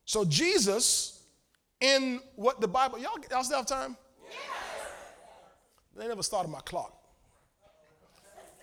[0.05, 1.23] So Jesus,
[1.81, 3.97] in what the Bible, y'all, y'all still have time?
[5.95, 6.93] They never started my clock.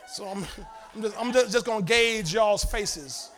[0.08, 0.46] So I'm,
[0.94, 3.30] I'm just, I'm just, just to gauge y'all's faces.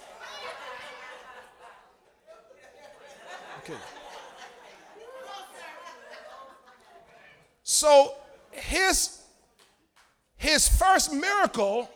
[7.63, 8.15] So
[8.51, 9.23] his,
[10.37, 11.91] his first miracle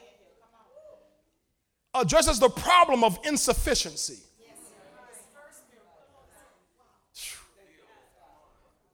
[1.95, 4.19] addresses the problem of insufficiency.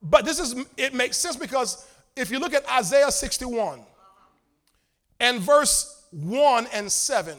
[0.02, 3.80] But this is it makes sense because if you look at Isaiah 61
[5.18, 7.38] and verse 1 and 7,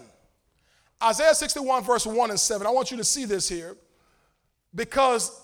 [1.04, 3.78] Isaiah 61, verse 1 and 7, I want you to see this here
[4.76, 5.42] because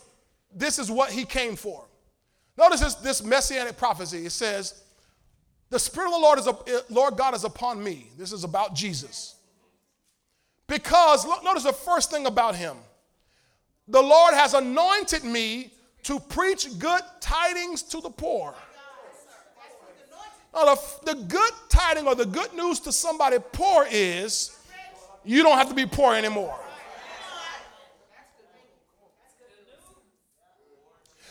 [0.53, 1.85] this is what he came for.
[2.57, 4.25] Notice this, this messianic prophecy.
[4.25, 4.83] It says,
[5.69, 8.07] The Spirit of the Lord, is eh, Lord God is upon me.
[8.17, 9.35] This is about Jesus.
[10.67, 12.77] Because, look, notice the first thing about him.
[13.87, 15.71] The Lord has anointed me
[16.03, 18.53] to preach good tidings to the poor.
[20.53, 24.57] Now, the, the good tiding or the good news to somebody poor is
[25.23, 26.57] you don't have to be poor anymore.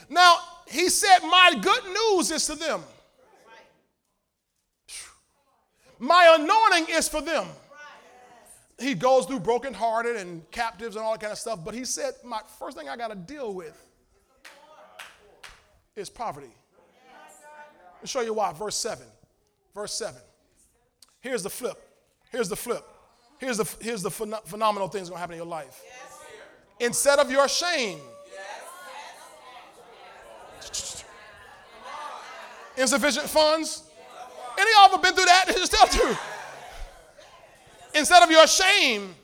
[0.09, 0.37] Now,
[0.69, 2.83] he said, My good news is to them.
[5.99, 7.47] My anointing is for them.
[8.79, 12.15] He goes through brokenhearted and captives and all that kind of stuff, but he said,
[12.25, 13.79] My first thing I got to deal with
[15.95, 16.55] is poverty.
[17.95, 18.53] Let me show you why.
[18.55, 19.05] Verse 7.
[19.75, 20.19] Verse 7.
[21.21, 21.77] Here's the flip.
[22.31, 22.83] Here's the flip.
[23.39, 25.83] Here's the, here's the phen- phenomenal things going to happen in your life.
[26.79, 27.99] Instead of your shame,
[32.81, 33.85] insufficient funds.
[34.59, 35.47] Any of y'all ever been through that?
[35.49, 36.19] Just tell truth.
[37.95, 39.15] Instead of your shame,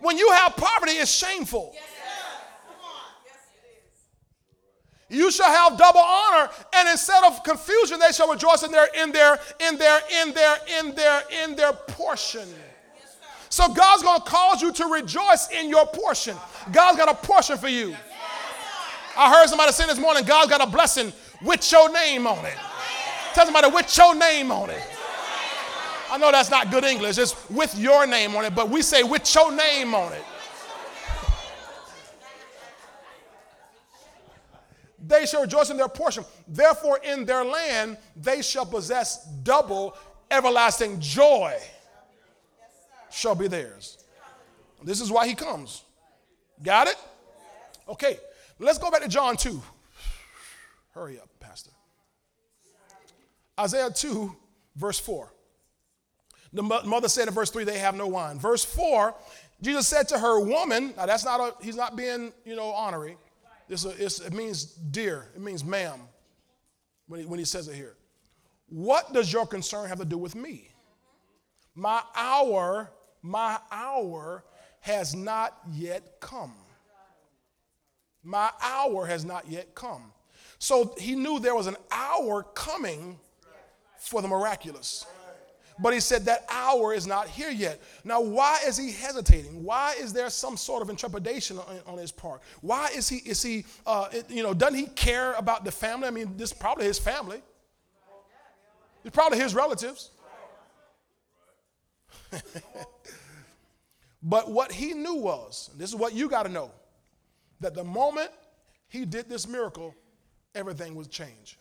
[0.00, 1.74] when you have poverty, it's shameful.
[5.08, 9.12] You shall have double honor, and instead of confusion, they shall rejoice in their in
[9.12, 12.48] their in their in their in their in their portion.
[13.48, 16.36] So God's going to cause you to rejoice in your portion.
[16.72, 17.94] God's got a portion for you.
[19.16, 22.56] I heard somebody say this morning, God's got a blessing with your name on it.
[23.36, 24.82] Tell somebody with your name on it.
[26.10, 29.02] I know that's not good English, it's with your name on it, but we say
[29.02, 30.24] with your name on it.
[35.06, 36.24] they shall rejoice in their portion.
[36.48, 39.94] Therefore, in their land, they shall possess double
[40.30, 41.58] everlasting joy,
[43.10, 44.02] shall be theirs.
[44.82, 45.82] This is why he comes.
[46.62, 46.96] Got it?
[47.86, 48.18] Okay,
[48.58, 49.62] let's go back to John 2.
[50.94, 51.35] Hurry up.
[53.58, 54.34] Isaiah 2,
[54.76, 55.32] verse 4.
[56.52, 58.38] The mother said in verse 3, they have no wine.
[58.38, 59.14] Verse 4,
[59.60, 63.16] Jesus said to her, Woman, now that's not a, he's not being, you know, honorary.
[63.68, 66.00] It's a, it's, it means dear, it means ma'am
[67.08, 67.96] when he, when he says it here.
[68.68, 70.70] What does your concern have to do with me?
[71.74, 72.90] My hour,
[73.22, 74.44] my hour
[74.80, 76.54] has not yet come.
[78.22, 80.12] My hour has not yet come.
[80.58, 83.18] So he knew there was an hour coming
[84.06, 85.06] for the miraculous.
[85.78, 87.82] But he said that hour is not here yet.
[88.02, 89.62] Now, why is he hesitating?
[89.62, 92.40] Why is there some sort of intrepidation on, on his part?
[92.62, 96.08] Why is he, is he uh, it, you know, doesn't he care about the family?
[96.08, 97.42] I mean, this is probably his family.
[99.04, 100.10] It's probably his relatives.
[104.22, 106.70] but what he knew was, this is what you got to know,
[107.60, 108.30] that the moment
[108.88, 109.94] he did this miracle,
[110.54, 111.58] everything would change.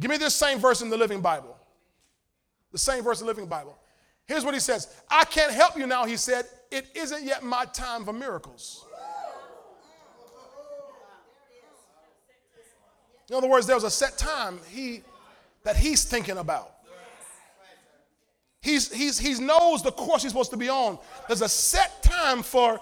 [0.00, 1.56] Give me this same verse in the Living Bible.
[2.72, 3.78] The same verse in the Living Bible.
[4.24, 6.46] Here's what he says I can't help you now, he said.
[6.70, 8.86] It isn't yet my time for miracles.
[13.28, 15.02] In other words, there's a set time he,
[15.62, 16.72] that he's thinking about.
[18.60, 20.98] He's, he's, he knows the course he's supposed to be on.
[21.28, 22.80] There's a set time for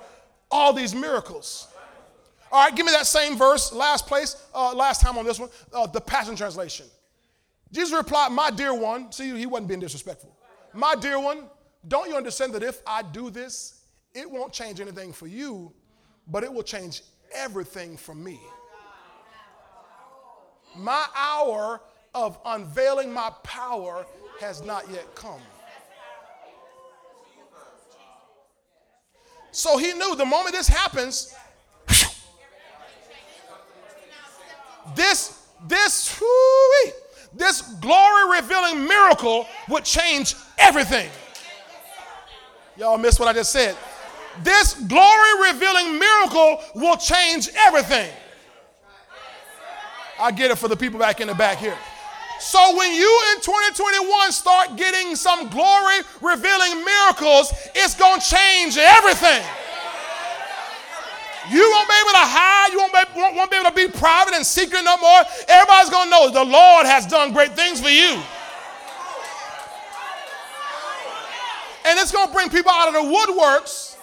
[0.50, 1.68] all these miracles.
[2.50, 5.50] All right, give me that same verse, last place, uh, last time on this one,
[5.72, 6.86] uh, the Passion Translation.
[7.72, 10.36] Jesus replied, My dear one, see, he wasn't being disrespectful.
[10.72, 11.44] My dear one,
[11.86, 13.82] don't you understand that if I do this,
[14.14, 15.72] it won't change anything for you,
[16.26, 17.02] but it will change
[17.32, 18.40] everything for me.
[20.76, 21.80] My hour
[22.14, 24.06] of unveiling my power
[24.40, 25.40] has not yet come.
[29.50, 31.34] So he knew the moment this happens,
[34.94, 36.92] this, this, whoo
[37.34, 41.10] this glory revealing miracle would change everything.
[42.76, 43.76] Y'all missed what I just said.
[44.42, 48.10] This glory revealing miracle will change everything.
[50.20, 51.76] I get it for the people back in the back here.
[52.40, 58.76] So when you in 2021 start getting some glory revealing miracles, it's going to change
[58.78, 59.42] everything.
[61.50, 62.72] You won't be able to hide.
[62.72, 65.20] You won't be, won't, be able to be private and secret no more.
[65.48, 68.20] Everybody's going to know the Lord has done great things for you.
[71.86, 73.96] And it's going to bring people out of the woodworks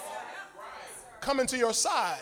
[1.21, 2.21] coming to your side.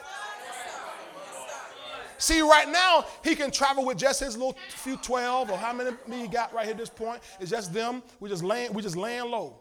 [2.18, 5.92] See, right now, he can travel with just his little few 12 or how many
[6.10, 7.22] he got right here at this point.
[7.40, 8.02] It's just them.
[8.20, 9.58] We just laying, we just laying low.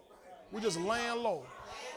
[0.52, 1.44] We just laying low.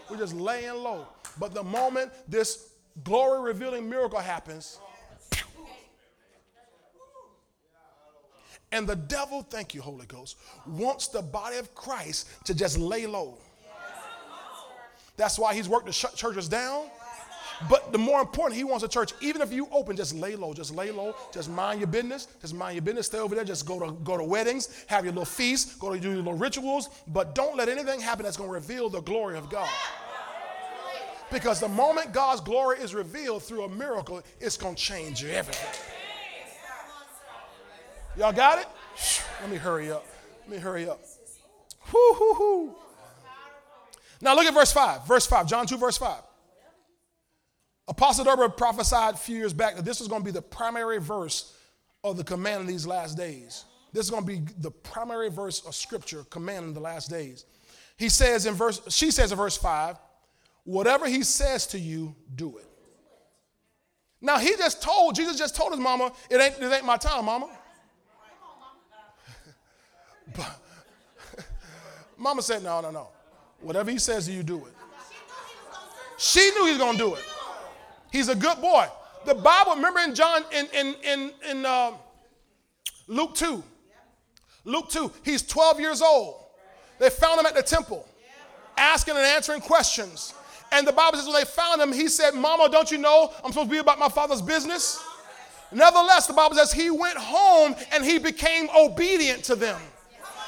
[0.09, 1.07] We just laying low.
[1.39, 4.79] But the moment this glory revealing miracle happens,
[8.71, 13.05] and the devil, thank you, Holy Ghost, wants the body of Christ to just lay
[13.05, 13.37] low.
[15.17, 16.87] That's why he's worked the churches down.
[17.69, 20.53] But the more important, he wants a church, even if you open, just lay low,
[20.53, 23.65] just lay low, just mind your business, just mind your business, stay over there, just
[23.65, 26.89] go to go to weddings, have your little feasts, go to do your little rituals,
[27.07, 29.69] but don't let anything happen that's going to reveal the glory of God.
[31.31, 35.81] Because the moment God's glory is revealed through a miracle, it's going to change everything.
[38.17, 38.67] Y'all got it?
[39.41, 40.05] Let me hurry up.
[40.41, 41.01] Let me hurry up.
[44.21, 45.07] Now look at verse 5.
[45.07, 46.21] Verse 5, John 2, verse 5.
[47.87, 50.99] Apostle Deborah prophesied a few years back that this was going to be the primary
[50.99, 51.55] verse
[52.03, 53.65] of the command in these last days.
[53.93, 57.45] This is going to be the primary verse of scripture command in the last days.
[57.97, 59.97] He says in verse, she says in verse 5,
[60.65, 62.67] Whatever he says to you, do it.
[64.19, 67.25] Now he just told, Jesus just told his mama, it ain't, it ain't my time,
[67.25, 67.49] mama.
[70.35, 70.59] but
[72.17, 73.09] mama said, no, no, no.
[73.61, 74.73] Whatever he says to you, do it.
[76.17, 77.23] She knew he was going to do it.
[78.11, 78.87] He's a good boy.
[79.25, 81.91] The Bible, remember in John, in, in, in, in uh,
[83.07, 83.63] Luke 2,
[84.63, 86.35] Luke 2, he's 12 years old.
[86.99, 88.07] They found him at the temple,
[88.77, 90.34] asking and answering questions.
[90.71, 93.51] And the Bible says when they found him, he said, Mama, don't you know I'm
[93.51, 95.01] supposed to be about my father's business?
[95.71, 99.79] Nevertheless, the Bible says he went home and he became obedient to them.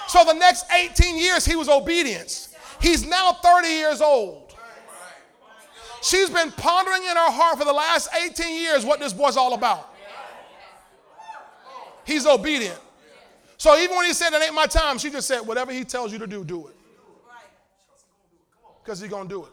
[0.08, 2.56] So the next 18 years, he was obedience.
[2.82, 4.56] He's now 30 years old.
[6.02, 9.54] She's been pondering in her heart for the last 18 years what this boy's all
[9.54, 9.94] about.
[12.06, 12.80] He's obedient.
[13.58, 16.14] So even when he said, It ain't my time, she just said, Whatever he tells
[16.14, 16.76] you to do, do it.
[18.84, 19.52] Because he's going to do it.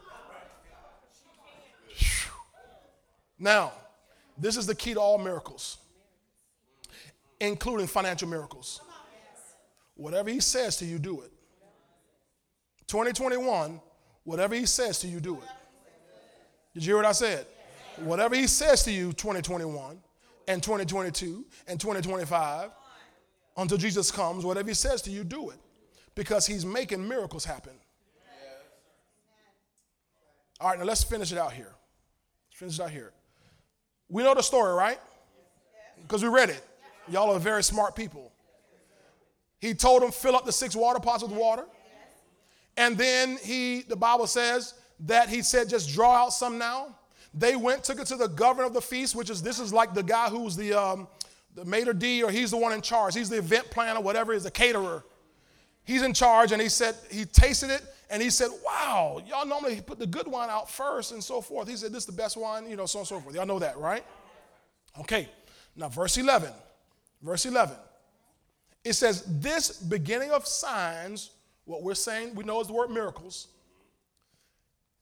[3.37, 3.73] Now,
[4.37, 5.77] this is the key to all miracles,
[7.39, 8.81] including financial miracles.
[9.95, 11.31] Whatever he says to you, do it.
[12.87, 13.79] 2021,
[14.23, 15.49] whatever he says to you, do it.
[16.73, 17.45] Did you hear what I said?
[17.97, 19.97] Whatever he says to you, 2021
[20.47, 22.69] and 2022 and 2025,
[23.57, 25.57] until Jesus comes, whatever he says to you, do it.
[26.13, 27.73] Because he's making miracles happen.
[30.59, 31.73] All right, now let's finish it out here.
[32.49, 33.13] Let's finish it out here.
[34.09, 34.99] We know the story, right?
[36.01, 36.63] Because we read it.
[37.07, 38.31] Y'all are very smart people.
[39.59, 41.65] He told them, fill up the six water pots with water.
[42.77, 46.95] And then he, the Bible says that he said, just draw out some now.
[47.33, 49.93] They went, took it to the governor of the feast, which is this is like
[49.93, 51.07] the guy who's the um,
[51.53, 53.15] the maitre d, or he's the one in charge.
[53.15, 54.33] He's the event planner, whatever.
[54.33, 55.03] He's the caterer.
[55.83, 59.81] He's in charge, and he said he tasted it, and he said, "Wow, y'all normally
[59.81, 62.37] put the good wine out first, and so forth." He said, "This is the best
[62.37, 64.05] wine, you know, so on and so forth." Y'all know that, right?
[64.99, 65.29] Okay.
[65.75, 66.53] Now, verse eleven.
[67.21, 67.77] Verse eleven.
[68.83, 71.31] It says, "This beginning of signs."
[71.65, 73.47] What we're saying, we know is the word miracles.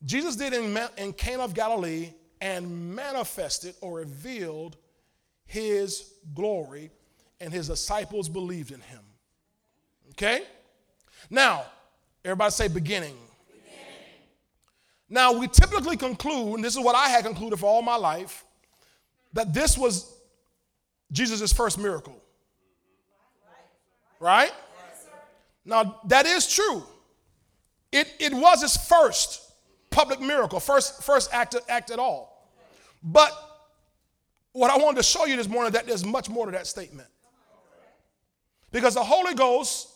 [0.06, 4.78] Jesus did in, in Cana of Galilee and manifested or revealed
[5.46, 6.90] his glory,
[7.42, 9.02] and his disciples believed in him.
[10.12, 10.44] Okay?
[11.30, 11.66] Now,
[12.26, 13.16] everybody say beginning.
[13.48, 13.86] beginning.
[15.10, 18.46] Now, we typically conclude, and this is what I had concluded for all my life,
[19.34, 20.14] that this was
[21.12, 22.20] Jesus' first miracle.
[24.20, 24.52] Right?
[25.66, 26.84] Now, that is true.
[27.92, 29.42] It, it was his first
[29.90, 32.50] public miracle, first, first act, act at all.
[33.04, 33.32] But
[34.54, 37.08] what I wanted to show you this morning that there's much more to that statement.
[38.72, 39.90] Because the Holy Ghost,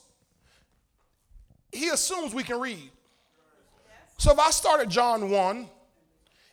[1.72, 2.92] he assumes we can read.
[4.18, 5.68] So if I start at John 1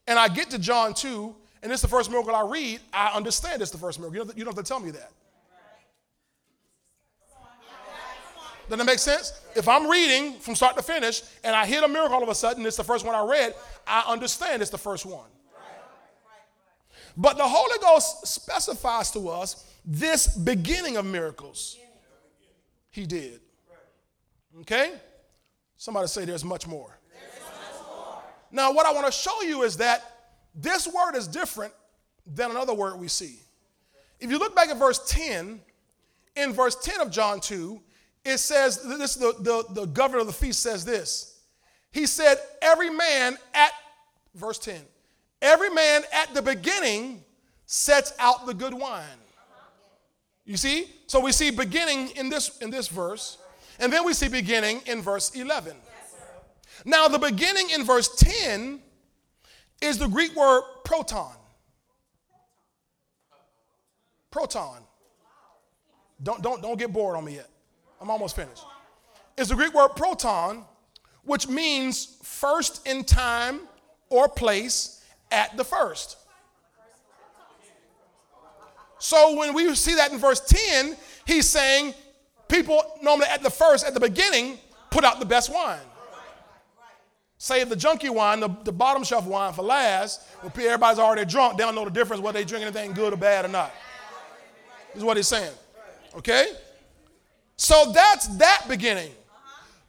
[0.07, 3.63] and I get to John 2, and it's the first miracle I read, I understand
[3.63, 4.19] it's the first miracle.
[4.37, 5.11] You don't, have to tell me that.
[8.69, 9.33] Does that make sense?
[9.55, 12.35] If I'm reading from start to finish and I hit a miracle all of a
[12.35, 13.55] sudden, it's the first one I read,
[13.87, 15.29] I understand it's the first one.
[17.17, 21.77] But the Holy Ghost specifies to us this beginning of miracles.
[22.91, 23.41] He did.
[24.61, 24.95] Okay?
[25.77, 26.99] Somebody say there's much more.
[28.51, 30.03] Now, what I want to show you is that
[30.55, 31.73] this word is different
[32.27, 33.41] than another word we see.
[34.21, 35.61] If you look back at verse 10,
[36.37, 37.81] in verse 10 of John 2,
[38.25, 41.41] it says, this the, the, the governor of the feast says this.
[41.91, 43.73] He said, Every man at,
[44.35, 44.81] verse 10,
[45.43, 47.25] every man at the beginning
[47.67, 49.05] sets out the good wine.
[50.45, 50.91] You see?
[51.07, 53.39] So we see beginning in this, in this verse,
[53.79, 55.77] and then we see beginning in verse 11.
[56.85, 58.81] Now, the beginning in verse 10
[59.81, 61.35] is the Greek word proton.
[64.31, 64.83] Proton.
[66.23, 67.49] Don't, don't, don't get bored on me yet.
[68.01, 68.65] I'm almost finished.
[69.37, 70.65] It's the Greek word proton,
[71.25, 73.61] which means first in time
[74.11, 76.19] or place at the first.
[78.99, 80.97] So when we see that in verse 10,
[81.27, 81.95] he's saying
[82.55, 84.59] people normally at the first, at the beginning,
[84.91, 85.81] put out the best wine.
[87.37, 90.23] Save the junky wine, the, the bottom shelf wine for last.
[90.41, 93.17] When everybody's already drunk, they don't know the difference whether they drink anything good or
[93.17, 93.73] bad or not.
[94.89, 95.53] This is what he's saying.
[96.17, 96.47] Okay?
[97.57, 99.11] So that's that beginning.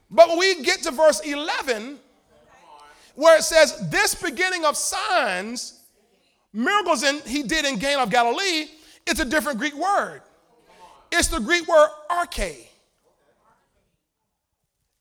[0.09, 1.97] But when we get to verse 11,
[3.15, 5.81] where it says, This beginning of signs,
[6.51, 8.67] miracles in, he did in Cana of Galilee,
[9.07, 10.21] it's a different Greek word.
[11.11, 12.67] It's the Greek word arche.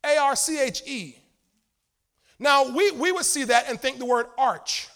[0.05, 1.17] A R C H E.
[2.39, 4.89] Now, we, we would see that and think the word arch,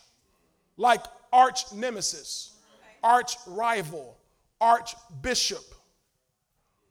[0.77, 1.03] like
[1.33, 2.55] arch nemesis,
[3.03, 4.19] arch rival,
[4.61, 5.65] archbishop.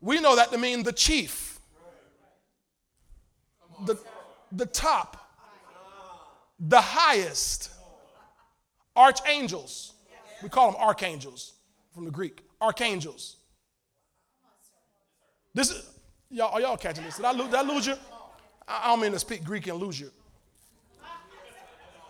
[0.02, 1.60] We know that to mean the chief,
[3.86, 3.98] the,
[4.52, 5.30] the top,
[6.60, 7.72] the highest.
[8.96, 9.94] Archangels.
[10.42, 11.54] We call them archangels
[11.94, 12.44] from the Greek.
[12.60, 13.37] Archangels.
[15.58, 15.90] This is,
[16.30, 17.16] y'all, are y'all catching this?
[17.16, 17.96] Did I, lose, did I lose you?
[18.68, 20.12] I don't mean to speak Greek and lose you.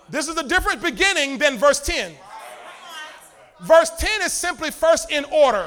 [0.09, 2.11] This is a different beginning than verse 10.
[3.61, 5.65] Verse 10 is simply first in order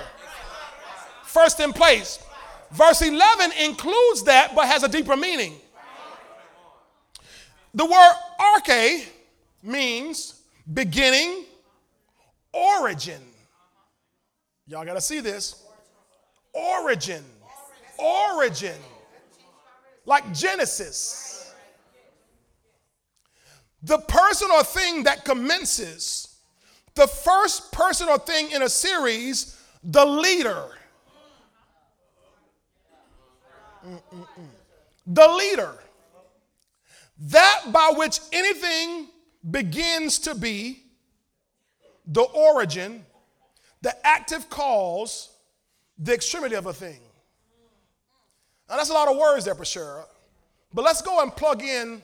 [1.22, 2.22] first in place.
[2.70, 5.54] Verse 11 includes that but has a deeper meaning.
[7.72, 9.06] The word arche
[9.62, 10.42] means
[10.74, 11.44] beginning,
[12.52, 13.22] origin.
[14.66, 15.64] Y'all got to see this.
[16.52, 17.24] Origin.
[18.00, 18.78] Origin.
[20.06, 21.52] Like Genesis.
[23.82, 26.36] The person or thing that commences,
[26.94, 30.70] the first person or thing in a series, the leader
[33.86, 34.48] Mm-mm-mm.
[35.06, 35.74] The leader.
[37.18, 39.08] That by which anything
[39.50, 40.84] begins to be,
[42.06, 43.04] the origin,
[43.82, 45.30] the active cause,
[45.98, 47.00] the extremity of a thing.
[48.70, 50.04] Now, that's a lot of words there, Pashera.
[50.72, 52.00] But let's go and plug in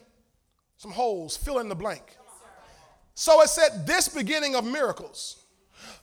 [0.76, 2.02] some holes, fill in the blank.
[3.14, 5.44] So it said, this beginning of miracles.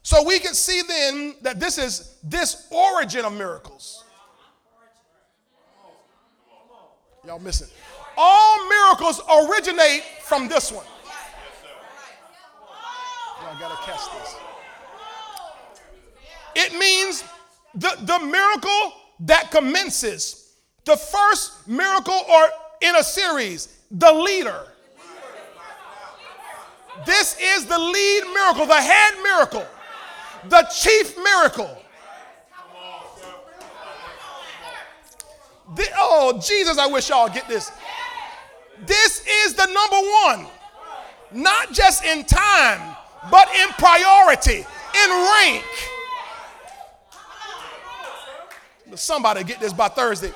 [0.01, 4.03] So we can see then that this is this origin of miracles.
[7.26, 7.68] Y'all missing.
[8.18, 10.86] All miracles originate from this one.
[13.41, 14.36] Y'all gotta catch this.
[16.55, 17.24] It means
[17.76, 20.42] the, the miracle that commences,
[20.86, 22.49] the first miracle or
[22.81, 24.67] in a series, the leader.
[27.05, 29.65] This is the lead miracle, the head miracle,
[30.49, 31.77] the chief miracle.
[35.75, 37.71] The, oh, Jesus, I wish y'all get this.
[38.86, 40.47] This is the number one,
[41.31, 42.95] not just in time,
[43.31, 44.65] but in priority,
[45.03, 45.65] in rank.
[48.95, 50.31] Somebody get this by Thursday.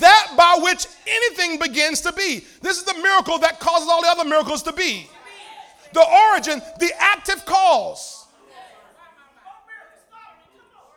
[0.00, 2.44] That by which anything begins to be.
[2.62, 5.08] This is the miracle that causes all the other miracles to be.
[5.92, 8.26] The origin, the active cause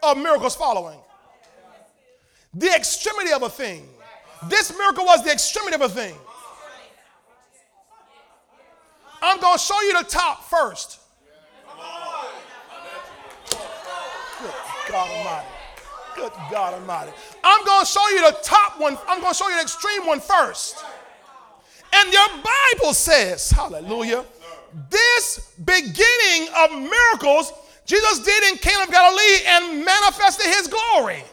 [0.02, 1.00] of miracles following.
[2.54, 3.88] The extremity of a thing.
[4.48, 6.16] This miracle was the extremity of a thing.
[9.22, 11.00] I'm going to show you the top first.
[14.40, 14.54] Good
[14.90, 15.48] God Almighty.
[16.16, 17.12] Good God Almighty.
[17.48, 18.98] I'm going to show you the top one.
[19.08, 20.84] I'm going to show you the extreme one first.
[21.94, 24.26] And your Bible says, hallelujah,
[24.90, 27.54] this beginning of miracles
[27.86, 31.24] Jesus did in Cana of Galilee and manifested his glory.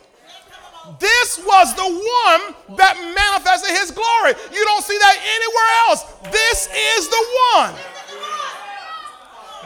[1.01, 4.39] This was the one that manifested his glory.
[4.55, 6.07] You don't see that anywhere else.
[6.31, 7.25] This is the
[7.59, 7.75] one.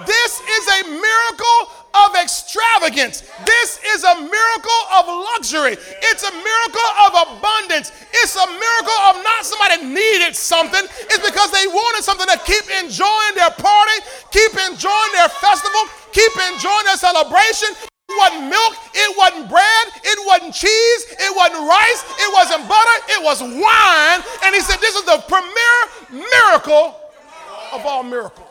[0.06, 1.60] This is a miracle
[1.94, 3.22] of extravagance.
[3.44, 5.76] This is a miracle of luxury.
[6.08, 7.92] It's a miracle of abundance.
[8.12, 10.84] It's a miracle of not somebody needed something.
[11.08, 13.98] It's because they wanted something to keep enjoying their party,
[14.30, 17.72] keep enjoying their festival, keep enjoying their celebration.
[18.08, 22.96] It wasn't milk, it wasn't bread, it wasn't cheese, it wasn't rice, it wasn't butter,
[23.12, 24.20] it was wine.
[24.44, 25.76] And he said, This is the premier
[26.10, 26.96] miracle
[27.72, 28.47] of all miracles.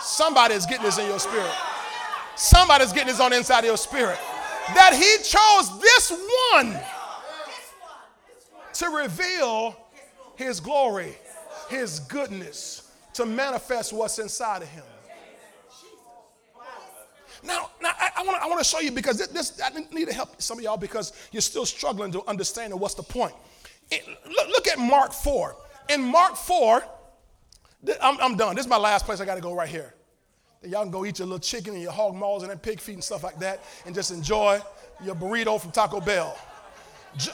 [0.00, 1.52] Somebody's getting this in your spirit.
[2.36, 4.18] Somebody's getting this on the inside of your spirit.
[4.74, 6.12] That he chose this
[6.52, 6.78] one
[8.74, 9.76] to reveal
[10.36, 11.16] his glory,
[11.68, 14.84] his goodness, to manifest what's inside of him.
[17.42, 20.40] Now, now I, I want to show you because this, this, I need to help
[20.40, 23.34] some of y'all because you're still struggling to understand what's the point.
[23.90, 25.56] It, look, look at Mark 4.
[25.90, 26.84] In Mark 4,
[28.00, 28.56] I'm, I'm done.
[28.56, 29.94] This is my last place I got to go right here.
[30.62, 32.94] Y'all can go eat your little chicken and your hog maws and that pig feet
[32.94, 34.60] and stuff like that and just enjoy
[35.04, 36.36] your burrito from Taco Bell.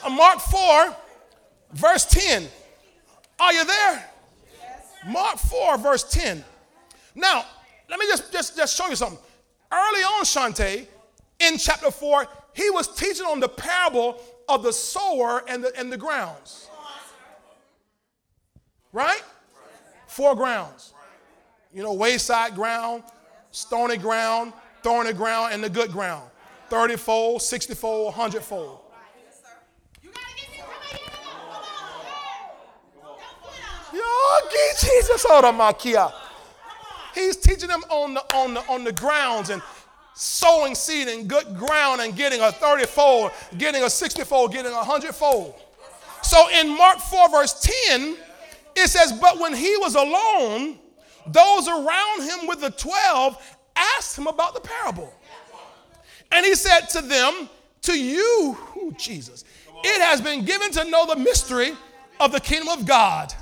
[0.04, 0.94] Uh, Mark 4,
[1.72, 2.46] verse 10.
[3.40, 4.10] Are you there?
[5.06, 6.44] Mark 4, verse 10.
[7.14, 7.44] Now,
[7.88, 9.18] let me just, just, just show you something.
[9.72, 10.86] Early on, Shante,
[11.40, 15.90] in chapter 4, he was teaching on the parable of the sower and the, and
[15.90, 16.68] the grounds.
[18.92, 19.22] Right?
[20.14, 20.94] Four grounds.
[21.72, 23.02] You know, wayside ground,
[23.50, 24.52] stony ground,
[24.84, 26.30] thorny ground, and the good ground.
[26.68, 28.78] 30 fold, 60 fold, 100 fold.
[34.80, 36.12] Jesus, Makia.
[37.12, 39.60] He's teaching them on the, on, the, on the grounds and
[40.14, 44.70] sowing seed in good ground and getting a 30 fold, getting a 60 fold, getting
[44.70, 45.56] a 100 fold.
[46.22, 48.16] So in Mark 4, verse 10,
[48.76, 50.78] it says, But when he was alone,
[51.26, 55.12] those around him with the 12 asked him about the parable.
[56.32, 57.48] And he said to them,
[57.82, 59.44] To you, ooh, Jesus,
[59.84, 61.72] it has been given to know the mystery
[62.20, 63.32] of the kingdom of God.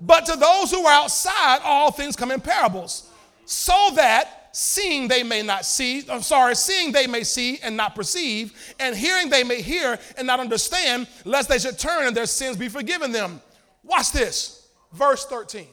[0.00, 3.10] But to those who are outside, all things come in parables,
[3.46, 7.94] so that seeing they may not see, I'm sorry, seeing they may see and not
[7.94, 12.26] perceive, and hearing they may hear and not understand, lest they should turn and their
[12.26, 13.40] sins be forgiven them.
[13.84, 15.66] Watch this, verse 13.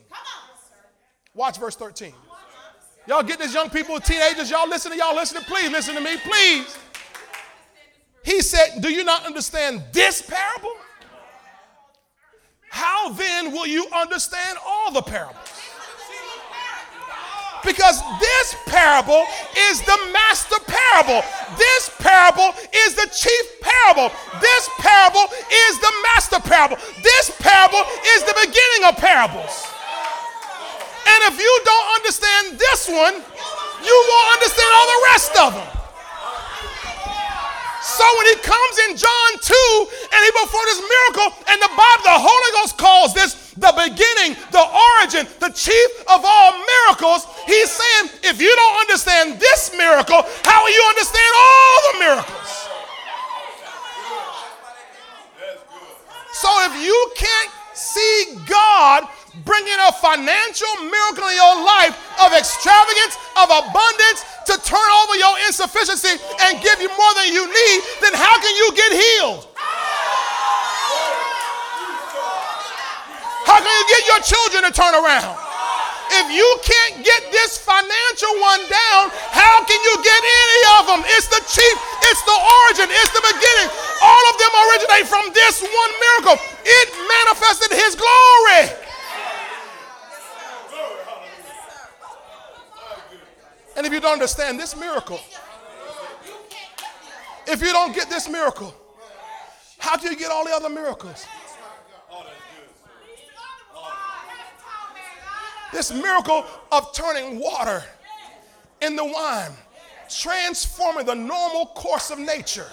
[1.33, 2.13] Watch verse 13.
[3.07, 6.01] Y'all get this, young people, teenagers, y'all listen to y'all listen to, please listen to
[6.01, 6.77] me, please.
[8.23, 10.75] He said, Do you not understand this parable?
[12.69, 15.50] How then will you understand all the parables?
[17.63, 19.25] Because this parable
[19.69, 21.21] is the master parable.
[21.57, 24.09] This parable is the chief parable.
[24.41, 25.27] This parable
[25.69, 26.77] is the master parable.
[27.03, 27.83] This parable
[28.17, 29.65] is the beginning of parables.
[31.07, 33.15] And if you don't understand this one,
[33.83, 35.80] you won't understand all the rest of them.
[37.81, 42.03] So when he comes in John 2 and he performs this miracle, and the Bible,
[42.05, 47.69] the Holy Ghost calls this the beginning, the origin, the chief of all miracles, he's
[47.69, 52.69] saying, if you don't understand this miracle, how will you understand all the miracles?
[56.33, 59.03] So if you can't see God
[59.47, 65.35] bringing a financial miracle in your life of extravagance, of abundance, to turn over your
[65.47, 69.47] insufficiency and give you more than you need, then how can you get healed?
[73.47, 75.35] How can you get your children to turn around?
[76.11, 81.01] If you can't get this financial one down, how can you get any of them?
[81.15, 81.75] It's the chief,
[82.11, 83.71] it's the origin, it's the beginning.
[84.03, 86.35] All of them originate from this one miracle.
[86.67, 88.90] It manifested his glory.
[93.81, 95.19] And if you don't understand this miracle,
[97.47, 98.75] if you don't get this miracle,
[99.79, 101.25] how do you get all the other miracles?
[105.73, 107.83] This miracle of turning water
[108.83, 109.49] into wine,
[110.07, 112.67] transforming the normal course of nature.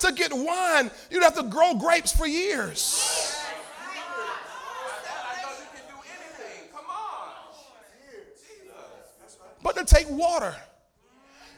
[0.00, 3.27] To get wine, you'd have to grow grapes for years.
[9.68, 10.56] But to take water,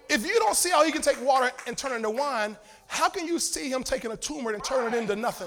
[0.09, 2.57] if you don't see how he can take water and turn it into wine,
[2.89, 5.47] how can you see him taking a tumor and turn it into nothing?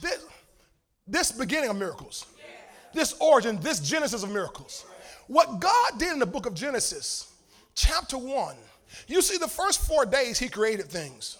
[0.00, 0.24] This,
[1.08, 2.26] this beginning of miracles,
[2.94, 4.86] this origin, this genesis of miracles.
[5.26, 7.32] What God did in the book of Genesis,
[7.74, 8.54] chapter 1,
[9.08, 11.38] you see the first four days he created things.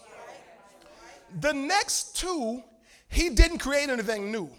[1.40, 2.62] The next two,
[3.08, 4.50] he didn't create anything new.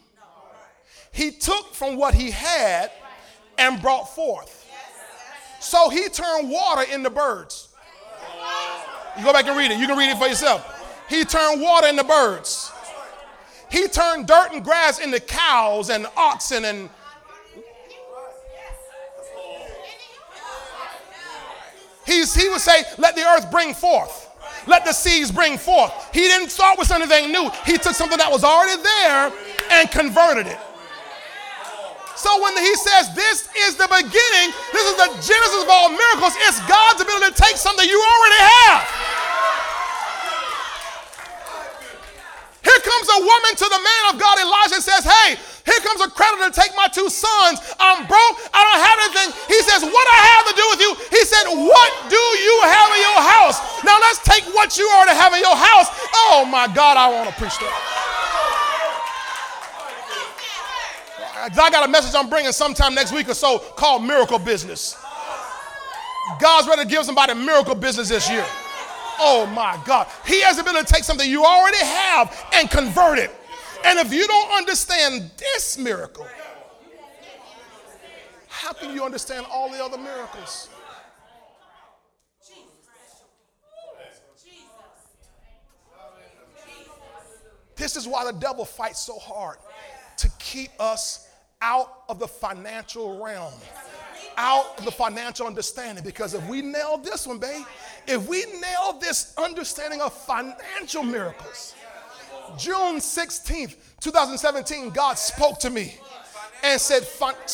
[1.11, 2.91] He took from what he had
[3.57, 4.65] and brought forth.
[5.59, 7.69] So he turned water into birds.
[9.17, 9.79] You go back and read it.
[9.79, 10.73] You can read it for yourself.
[11.09, 12.71] He turned water into birds.
[13.71, 16.89] He turned dirt and grass into cows and oxen and
[22.05, 24.26] He's, he would say, Let the earth bring forth.
[24.67, 25.91] Let the seas bring forth.
[26.13, 27.49] He didn't start with anything new.
[27.65, 29.31] He took something that was already there
[29.71, 30.59] and converted it.
[32.17, 36.33] So when he says this is the beginning, this is the genesis of all miracles,
[36.49, 38.81] it's God's ability to take something you already have.
[42.65, 45.37] Here comes a woman to the man of God, Elijah, and says, Hey,
[45.67, 47.59] here comes a creditor to take my two sons.
[47.75, 48.35] I'm broke.
[48.55, 49.29] I don't have anything.
[49.51, 50.91] He says, What I have to do with you?
[51.11, 53.59] He said, What do you have in your house?
[53.83, 55.91] Now let's take what you already have in your house.
[56.31, 57.75] Oh my God, I want to preach that.
[61.51, 64.95] I got a message I'm bringing sometime next week or so called Miracle Business.
[66.39, 68.45] God's ready to give somebody miracle business this year.
[69.19, 70.07] Oh my God.
[70.25, 73.31] He has the ability to take something you already have and convert it.
[73.85, 76.27] And if you don't understand this miracle,
[78.47, 80.69] how can you understand all the other miracles?
[87.75, 89.57] This is why the devil fights so hard
[90.17, 91.29] to keep us
[91.61, 93.53] out of the financial realm,
[94.35, 96.03] out of the financial understanding.
[96.03, 97.65] Because if we nail this one, babe,
[98.07, 101.75] if we nail this understanding of financial miracles,
[102.57, 105.95] June 16th, 2017, God spoke to me
[106.63, 107.03] and said,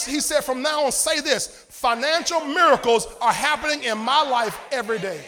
[0.05, 4.99] He said, from now on, say this financial miracles are happening in my life every
[4.99, 5.23] day.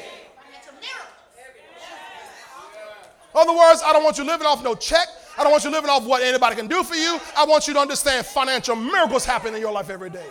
[3.34, 5.08] In other words, I don't want you living off no check.
[5.38, 7.20] I don't want you living off what anybody can do for you.
[7.36, 10.26] I want you to understand financial miracles happen in your life every day.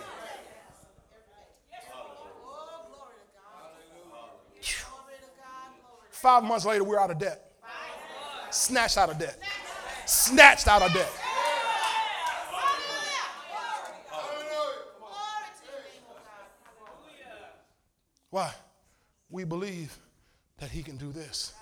[6.09, 7.44] Five months later, we're out of debt.
[8.55, 9.37] Snatched out of debt.
[10.05, 11.11] Snatched out of debt.
[18.29, 18.51] Why?
[19.29, 19.97] We believe
[20.57, 21.53] that He can do this.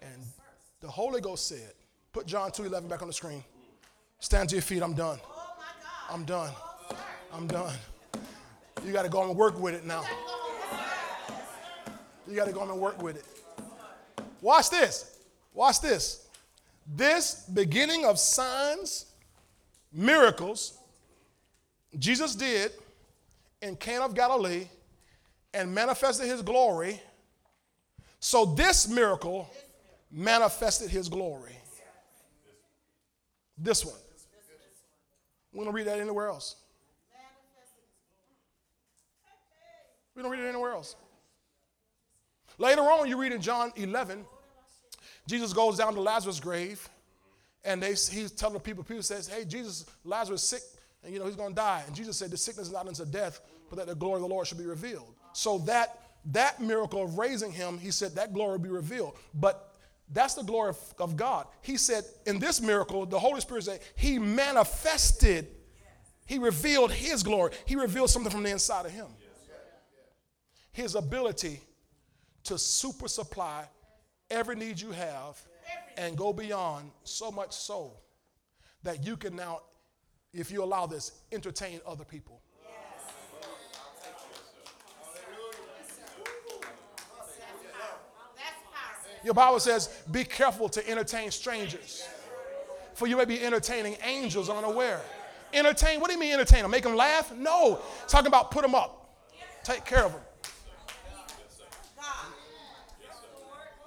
[0.00, 0.22] And
[0.80, 1.72] the Holy Ghost said,
[2.12, 3.42] put John 2.11 back on the screen.
[4.20, 4.80] Stand to your feet.
[4.80, 5.18] I'm done.
[6.08, 6.52] I'm done.
[7.32, 7.74] I'm done.
[8.84, 10.04] You got to go and work with it now.
[12.28, 13.24] You got to go and work with it.
[14.40, 15.18] Watch this.
[15.54, 16.26] Watch this.
[16.86, 19.06] This beginning of signs,
[19.92, 20.78] miracles,
[21.98, 22.72] Jesus did
[23.60, 24.66] in Cana of Galilee
[25.52, 27.00] and manifested his glory.
[28.20, 29.48] So this miracle
[30.10, 31.56] manifested his glory.
[33.56, 33.94] This one.
[35.52, 36.56] We don't read that anywhere else.
[40.14, 40.96] We don't read it anywhere else.
[42.58, 44.24] Later on, you read in John 11,
[45.26, 46.88] Jesus goes down to Lazarus' grave
[47.64, 50.62] And they, he's telling the people, people says, hey, Jesus, Lazarus is sick,
[51.04, 51.82] and you know, he's going to die.
[51.86, 54.28] And Jesus said, the sickness is not unto death, but that the glory of the
[54.28, 55.14] Lord should be revealed.
[55.32, 59.18] So that, that miracle of raising him, he said, that glory will be revealed.
[59.34, 59.74] But
[60.10, 61.46] that's the glory of, of God.
[61.60, 65.48] He said, in this miracle, the Holy Spirit said, he manifested,
[66.26, 67.52] he revealed his glory.
[67.66, 69.06] He revealed something from the inside of him.
[70.72, 71.60] His ability
[72.44, 73.64] to super supply
[74.30, 75.40] every need you have
[75.96, 77.92] and go beyond so much so
[78.82, 79.60] that you can now,
[80.32, 82.40] if you allow this, entertain other people.
[89.24, 92.06] Your Bible says, be careful to entertain strangers,
[92.94, 95.00] for you may be entertaining angels unaware.
[95.52, 96.70] Entertain, what do you mean entertain them?
[96.70, 97.34] Make them laugh?
[97.34, 97.80] No.
[98.06, 99.18] Talking about put them up,
[99.64, 100.20] take care of them.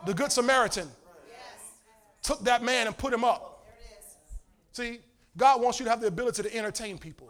[0.06, 0.90] The Good Samaritan
[2.24, 3.66] took that man and put him up.
[4.72, 5.00] See,
[5.38, 7.30] God wants you to have the ability to entertain people.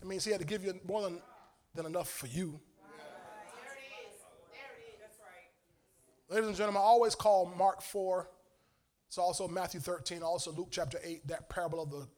[0.00, 1.22] It means he had to give you more than,
[1.74, 2.60] than enough for you.
[6.28, 8.28] Ladies and gentlemen, I always call Mark 4,
[9.06, 12.08] it's also Matthew 13, also Luke chapter 8, that parable of the,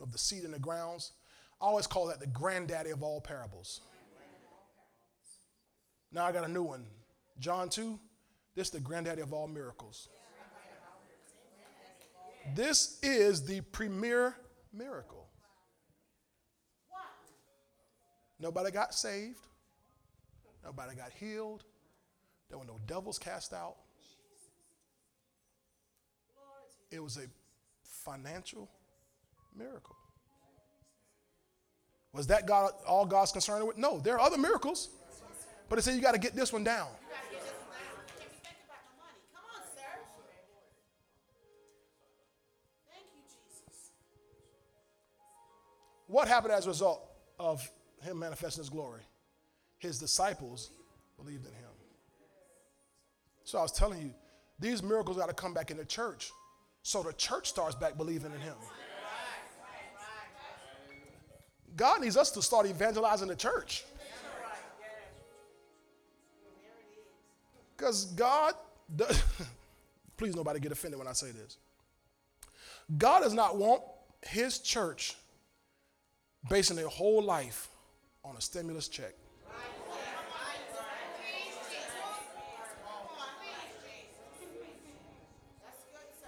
[0.00, 1.12] of the seed in the grounds.
[1.60, 3.80] I always call that the granddaddy of all parables.
[6.14, 6.86] Now I got a new one.
[7.40, 7.98] John 2,
[8.54, 10.08] this is the granddaddy of all miracles.
[12.54, 14.36] This is the premier
[14.72, 15.26] miracle.
[18.38, 19.40] Nobody got saved.
[20.62, 21.64] Nobody got healed.
[22.48, 23.74] There were no devils cast out.
[26.92, 27.26] It was a
[27.82, 28.70] financial
[29.56, 29.96] miracle.
[32.12, 33.78] Was that God all God's concerned with?
[33.78, 34.90] No, there are other miracles.
[35.68, 36.88] But it said you got to get this one down.
[46.06, 47.02] What happened as a result
[47.40, 47.68] of
[48.00, 49.02] him manifesting his glory?
[49.78, 50.70] His disciples
[51.16, 51.70] believed in him.
[53.42, 54.14] So I was telling you,
[54.60, 56.30] these miracles got to come back in the church.
[56.82, 58.54] So the church starts back believing in him.
[61.76, 63.84] God needs us to start evangelizing the church.
[67.76, 68.54] Because God,
[68.94, 69.22] does,
[70.16, 71.58] please nobody get offended when I say this.
[72.98, 73.82] God does not want
[74.26, 75.16] his church
[76.48, 77.68] basing their whole life
[78.24, 79.14] on a stimulus check.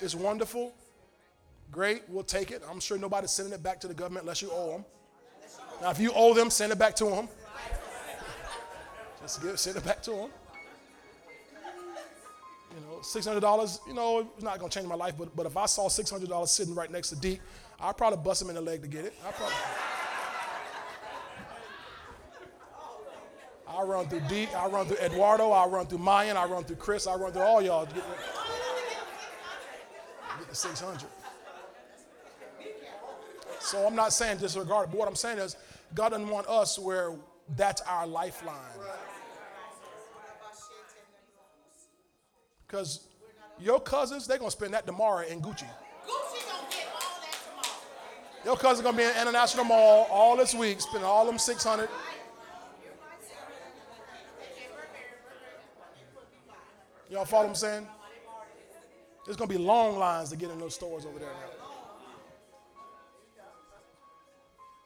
[0.00, 0.74] It's wonderful.
[1.70, 2.02] Great.
[2.08, 2.62] We'll take it.
[2.70, 4.84] I'm sure nobody's sending it back to the government unless you owe them.
[5.80, 7.28] Now, if you owe them, send it back to them.
[9.22, 10.30] Just give, send it back to them.
[13.14, 15.56] You know, $600, you know, it's not going to change my life, but, but if
[15.56, 17.40] I saw $600 sitting right next to Deke,
[17.80, 19.14] I'd probably bust him in the leg to get it.
[19.26, 19.54] I'd probably.
[23.68, 26.76] I run through Deke, I run through Eduardo, I run through Mayan, I run through
[26.76, 28.04] Chris, I run through all y'all to get,
[30.38, 31.02] get the 600.
[33.60, 35.56] So I'm not saying disregard it, but what I'm saying is
[35.94, 37.16] God doesn't want us where
[37.56, 38.56] that's our lifeline.
[42.66, 43.06] Because
[43.58, 45.64] your cousins, they're going to spend that tomorrow in Gucci.
[45.64, 48.44] Gucci gonna get all that tomorrow.
[48.44, 51.88] Your cousin's going to be in International Mall all this week, spending all them 600.
[57.08, 57.86] Y'all follow what I'm saying?
[59.24, 61.66] There's going to be long lines to get in those stores over there now.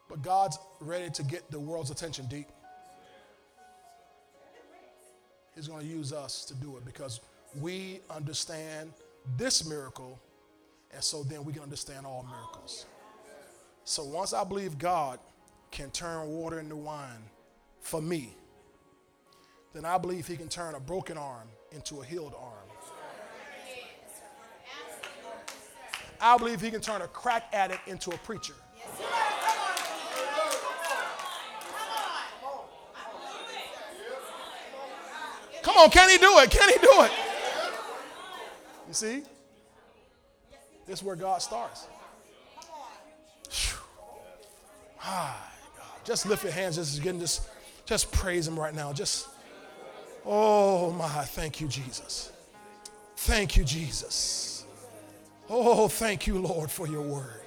[0.08, 2.48] But God's ready to get the world's attention deep.
[5.54, 7.20] He's going to use us to do it because
[7.58, 8.92] we understand
[9.36, 10.18] this miracle,
[10.92, 12.86] and so then we can understand all miracles.
[13.84, 15.18] So once I believe God
[15.70, 17.22] can turn water into wine
[17.80, 18.34] for me,
[19.72, 22.54] then I believe He can turn a broken arm into a healed arm.
[26.20, 28.54] I believe He can turn a crack addict into a preacher.
[35.62, 36.50] Come on, can He do it?
[36.50, 37.29] Can He do it?
[38.90, 39.22] You see?
[40.84, 41.86] This is where God starts.
[44.98, 45.36] God.
[46.02, 47.48] Just lift your hands, just again, just,
[47.86, 48.92] just praise Him right now.
[48.92, 49.28] Just,
[50.26, 52.32] oh my, thank you, Jesus.
[53.14, 54.64] Thank you, Jesus.
[55.48, 57.42] Oh, thank you, Lord, for your word.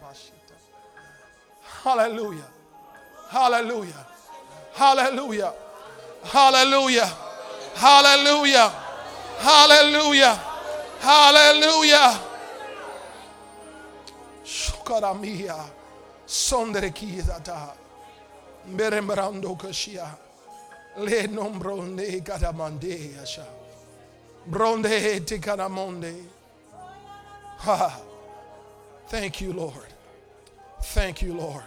[0.00, 0.54] Bashita.
[1.84, 2.48] Hallelujah.
[3.28, 4.06] Hallelujah.
[4.72, 5.52] Hallelujah.
[6.32, 7.10] Hallelujah.
[7.74, 8.72] Hallelujah.
[9.38, 10.40] Hallelujah.
[11.00, 12.20] Hallelujah.
[14.44, 15.56] Shukaramia.
[16.26, 17.83] Sondere kizata.
[18.68, 20.08] Merembrando kashia.
[20.96, 23.44] Le nombronde katamande asha.
[24.46, 26.24] Bronde tikanamonde.
[27.58, 28.00] Ha.
[29.08, 29.92] Thank you, Lord.
[30.82, 31.64] Thank you, Lord.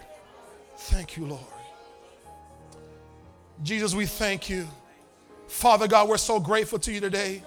[0.78, 1.42] Thank you, Lord.
[3.64, 4.68] Jesus, we thank you.
[5.48, 7.42] Father God, we're so grateful to you today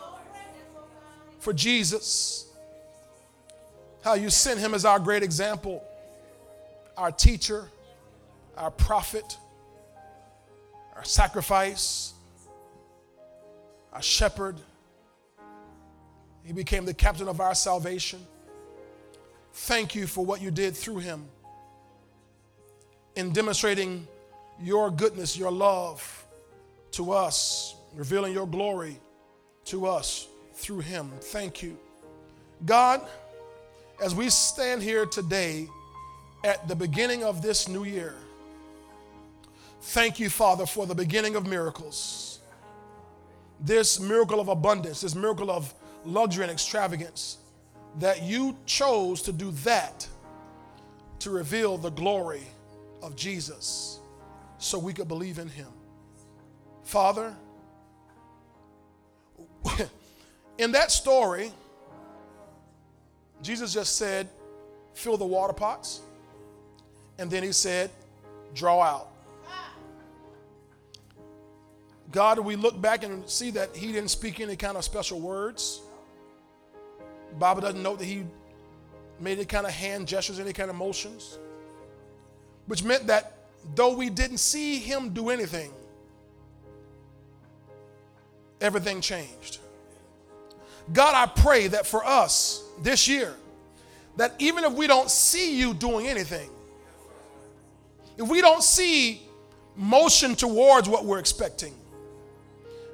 [1.38, 2.46] for Jesus.
[4.02, 5.84] How you sent him as our great example,
[6.96, 7.68] our teacher,
[8.60, 9.38] our prophet,
[10.94, 12.12] our sacrifice,
[13.90, 14.60] our shepherd.
[16.44, 18.20] He became the captain of our salvation.
[19.52, 21.24] Thank you for what you did through him
[23.16, 24.06] in demonstrating
[24.60, 26.26] your goodness, your love
[26.92, 28.98] to us, revealing your glory
[29.64, 31.10] to us through him.
[31.20, 31.78] Thank you.
[32.66, 33.00] God,
[34.02, 35.66] as we stand here today
[36.44, 38.14] at the beginning of this new year,
[39.80, 42.40] thank you, Father, for the beginning of miracles.
[43.60, 45.74] This miracle of abundance, this miracle of
[46.04, 47.38] luxury and extravagance,
[47.98, 50.06] that you chose to do that
[51.18, 52.42] to reveal the glory
[53.02, 54.00] of Jesus
[54.58, 55.68] so we could believe in him.
[56.84, 57.34] Father,
[60.58, 61.52] in that story,
[63.42, 64.28] Jesus just said,
[64.94, 66.00] fill the water pots.
[67.18, 67.90] And then he said,
[68.54, 69.09] draw out.
[72.12, 75.80] God, we look back and see that he didn't speak any kind of special words.
[77.38, 78.24] Bible doesn't note that he
[79.20, 81.38] made any kind of hand gestures, any kind of motions,
[82.66, 83.34] which meant that
[83.74, 85.70] though we didn't see him do anything,
[88.60, 89.58] everything changed.
[90.92, 93.34] God, I pray that for us this year,
[94.16, 96.50] that even if we don't see you doing anything,
[98.18, 99.22] if we don't see
[99.76, 101.74] motion towards what we're expecting,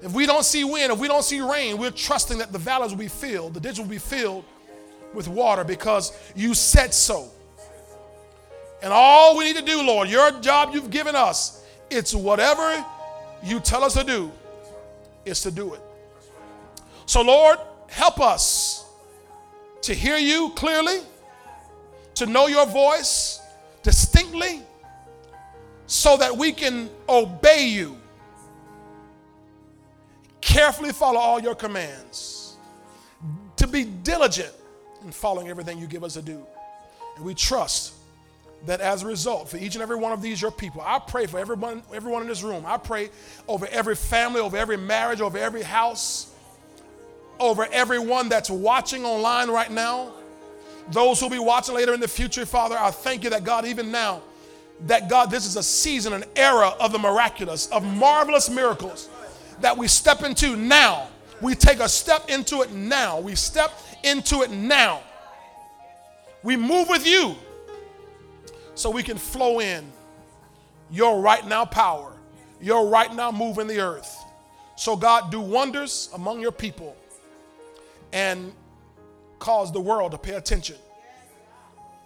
[0.03, 2.91] if we don't see wind, if we don't see rain, we're trusting that the valleys
[2.91, 4.45] will be filled, the ditches will be filled
[5.15, 7.31] with water because you said so.
[8.83, 12.85] And all we need to do, Lord, your job you've given us, it's whatever
[13.43, 14.31] you tell us to do,
[15.25, 15.81] is to do it.
[17.07, 17.59] So, Lord,
[17.89, 18.85] help us
[19.83, 21.01] to hear you clearly,
[22.17, 23.41] to know your voice
[23.83, 24.63] distinctly,
[25.87, 27.97] so that we can obey you,
[30.47, 32.57] carefully follow all your commands,
[33.57, 34.53] to be diligent
[35.05, 36.47] in following everything you give us to do.
[37.17, 37.95] And we trust
[38.65, 41.27] that as a result, for each and every one of these, your people, I pray
[41.27, 42.65] for everyone, everyone in this room.
[42.65, 43.11] I pray
[43.49, 46.33] over every family, over every marriage, over every house,
[47.41, 50.13] over everyone that's watching online right now.
[50.93, 53.91] Those who'll be watching later in the future, Father, I thank you that God, even
[53.91, 54.23] now,
[54.83, 59.09] that God, this is a season, an era of the miraculous, of marvelous miracles
[59.61, 61.09] that we step into now.
[61.41, 63.21] We take a step into it now.
[63.21, 63.73] We step
[64.03, 65.03] into it now.
[66.43, 67.35] We move with you
[68.75, 69.85] so we can flow in
[70.91, 72.13] your right now power,
[72.61, 74.17] your right now move in the earth.
[74.77, 76.97] So, God, do wonders among your people
[78.13, 78.53] and
[79.39, 80.77] cause the world to pay attention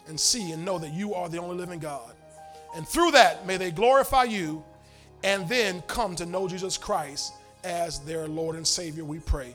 [0.06, 2.14] and see and know that you are the only living God.
[2.76, 4.64] And through that, may they glorify you
[5.22, 9.54] and then come to know Jesus Christ as their Lord and Savior, we pray.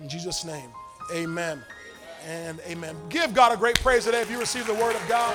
[0.00, 0.70] In Jesus' name,
[1.14, 1.62] amen
[2.26, 2.96] and amen.
[3.08, 5.34] Give God a great praise today if you receive the word of God.